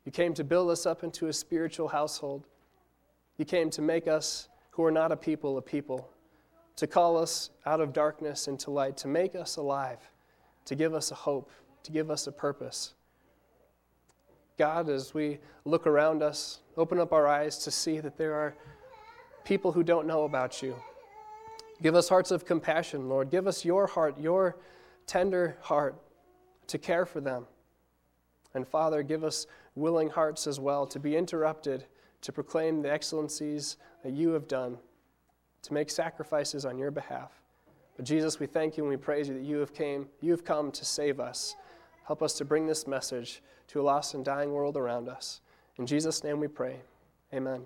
You 0.05 0.13
came 0.13 0.33
to 0.35 0.43
build 0.45 0.69
us 0.69 0.85
up 0.85 1.03
into 1.03 1.27
a 1.27 1.33
spiritual 1.33 1.89
household. 1.89 2.47
You 3.37 3.43
came 3.43 3.69
to 3.71 3.81
make 3.81 4.07
us, 4.07 4.47
who 4.71 4.85
are 4.85 4.91
not 4.91 5.11
a 5.11 5.17
people, 5.17 5.57
a 5.57 5.61
people, 5.61 6.09
to 6.75 6.87
call 6.87 7.17
us 7.17 7.51
out 7.65 7.81
of 7.81 7.93
darkness 7.93 8.47
into 8.47 8.71
light, 8.71 8.97
to 8.97 9.07
make 9.07 9.35
us 9.35 9.57
alive, 9.57 9.99
to 10.65 10.75
give 10.75 10.93
us 10.93 11.11
a 11.11 11.15
hope, 11.15 11.51
to 11.83 11.91
give 11.91 12.09
us 12.09 12.27
a 12.27 12.31
purpose. 12.31 12.93
God, 14.57 14.89
as 14.89 15.13
we 15.13 15.39
look 15.65 15.87
around 15.87 16.21
us, 16.21 16.59
open 16.77 16.99
up 16.99 17.11
our 17.11 17.27
eyes 17.27 17.57
to 17.59 17.71
see 17.71 17.99
that 17.99 18.17
there 18.17 18.33
are 18.33 18.55
people 19.43 19.71
who 19.71 19.83
don't 19.83 20.07
know 20.07 20.23
about 20.23 20.61
you. 20.61 20.75
Give 21.81 21.95
us 21.95 22.07
hearts 22.07 22.31
of 22.31 22.45
compassion, 22.45 23.09
Lord. 23.09 23.29
Give 23.29 23.47
us 23.47 23.65
your 23.65 23.87
heart, 23.87 24.19
your 24.19 24.57
tender 25.05 25.57
heart 25.61 25.95
to 26.67 26.77
care 26.77 27.05
for 27.05 27.19
them. 27.19 27.45
And 28.53 28.67
Father, 28.67 29.03
give 29.03 29.23
us 29.23 29.47
willing 29.75 30.09
hearts 30.09 30.47
as 30.47 30.59
well 30.59 30.85
to 30.87 30.99
be 30.99 31.15
interrupted 31.15 31.85
to 32.21 32.31
proclaim 32.31 32.81
the 32.81 32.91
excellencies 32.91 33.77
that 34.03 34.13
you 34.13 34.29
have 34.29 34.47
done, 34.47 34.77
to 35.63 35.73
make 35.73 35.89
sacrifices 35.89 36.65
on 36.65 36.77
your 36.77 36.91
behalf. 36.91 37.31
But 37.95 38.05
Jesus, 38.05 38.39
we 38.39 38.47
thank 38.47 38.77
you 38.77 38.83
and 38.83 38.89
we 38.89 38.97
praise 38.97 39.27
you 39.27 39.33
that 39.35 39.43
you 39.43 39.57
have 39.57 39.73
came, 39.73 40.07
you 40.21 40.31
have 40.31 40.43
come 40.43 40.71
to 40.71 40.85
save 40.85 41.19
us. 41.19 41.55
Help 42.05 42.21
us 42.21 42.33
to 42.35 42.45
bring 42.45 42.67
this 42.67 42.85
message 42.85 43.41
to 43.67 43.81
a 43.81 43.83
lost 43.83 44.13
and 44.13 44.25
dying 44.25 44.51
world 44.51 44.77
around 44.77 45.07
us. 45.07 45.41
In 45.77 45.85
Jesus' 45.85 46.23
name 46.23 46.39
we 46.39 46.47
pray. 46.47 46.81
Amen. 47.33 47.63